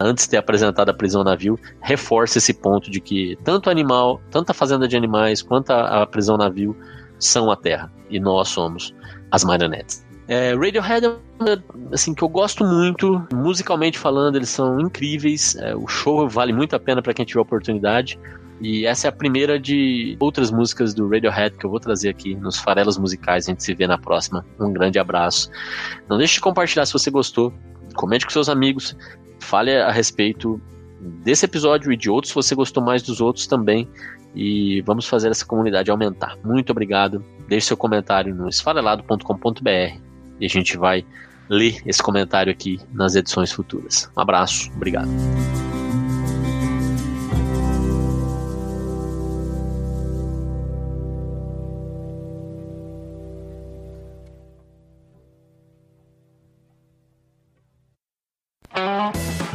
antes 0.00 0.24
de 0.24 0.30
ter 0.30 0.36
apresentado 0.38 0.88
a 0.88 0.94
prisão 0.94 1.22
navio, 1.22 1.58
reforça 1.80 2.38
esse 2.38 2.54
ponto 2.54 2.90
de 2.90 3.00
que 3.00 3.36
tanto 3.44 3.68
animal, 3.68 4.20
tanto 4.30 4.50
a 4.50 4.54
fazenda 4.54 4.88
de 4.88 4.96
animais 4.96 5.42
quanto 5.42 5.70
a, 5.70 6.02
a 6.02 6.06
prisão 6.06 6.36
navio 6.36 6.76
são 7.18 7.50
a 7.50 7.56
terra. 7.56 7.92
E 8.08 8.18
nós 8.18 8.48
somos 8.48 8.94
as 9.30 9.44
marionetes. 9.44 10.06
É, 10.28 10.54
Radiohead 10.54 11.06
é 11.06 11.58
assim 11.92 12.12
que 12.12 12.22
eu 12.22 12.28
gosto 12.28 12.64
muito, 12.64 13.24
musicalmente 13.32 13.98
falando, 13.98 14.36
eles 14.36 14.48
são 14.48 14.80
incríveis. 14.80 15.54
É, 15.56 15.74
o 15.74 15.86
show 15.86 16.28
vale 16.28 16.52
muito 16.52 16.74
a 16.74 16.80
pena 16.80 17.00
para 17.00 17.14
quem 17.14 17.24
tiver 17.24 17.40
oportunidade. 17.40 18.18
E 18.60 18.86
essa 18.86 19.06
é 19.06 19.10
a 19.10 19.12
primeira 19.12 19.58
de 19.58 20.16
outras 20.18 20.50
músicas 20.50 20.94
do 20.94 21.08
Radiohead 21.08 21.56
que 21.56 21.66
eu 21.66 21.70
vou 21.70 21.78
trazer 21.78 22.08
aqui 22.08 22.34
nos 22.34 22.58
farelos 22.58 22.96
musicais. 22.96 23.46
A 23.46 23.50
gente 23.50 23.62
se 23.62 23.74
vê 23.74 23.86
na 23.86 23.98
próxima. 23.98 24.44
Um 24.58 24.72
grande 24.72 24.98
abraço. 24.98 25.50
Não 26.08 26.16
deixe 26.16 26.34
de 26.34 26.40
compartilhar 26.40 26.86
se 26.86 26.92
você 26.92 27.10
gostou. 27.10 27.52
Comente 27.94 28.24
com 28.24 28.32
seus 28.32 28.48
amigos. 28.48 28.96
Fale 29.40 29.76
a 29.76 29.90
respeito 29.90 30.60
desse 31.22 31.44
episódio 31.44 31.92
e 31.92 31.96
de 31.96 32.08
outros 32.08 32.30
se 32.30 32.34
você 32.34 32.54
gostou 32.54 32.82
mais 32.82 33.02
dos 33.02 33.20
outros 33.20 33.46
também. 33.46 33.88
E 34.34 34.82
vamos 34.82 35.06
fazer 35.06 35.30
essa 35.30 35.44
comunidade 35.44 35.90
aumentar. 35.90 36.36
Muito 36.44 36.70
obrigado. 36.70 37.24
Deixe 37.48 37.68
seu 37.68 37.76
comentário 37.76 38.34
no 38.34 38.48
esfarelado.com.br 38.48 40.00
e 40.40 40.44
a 40.44 40.48
gente 40.48 40.76
vai 40.76 41.04
ler 41.48 41.80
esse 41.86 42.02
comentário 42.02 42.52
aqui 42.52 42.80
nas 42.92 43.14
edições 43.14 43.52
futuras. 43.52 44.10
Um 44.16 44.20
abraço. 44.20 44.70
Obrigado. 44.74 45.08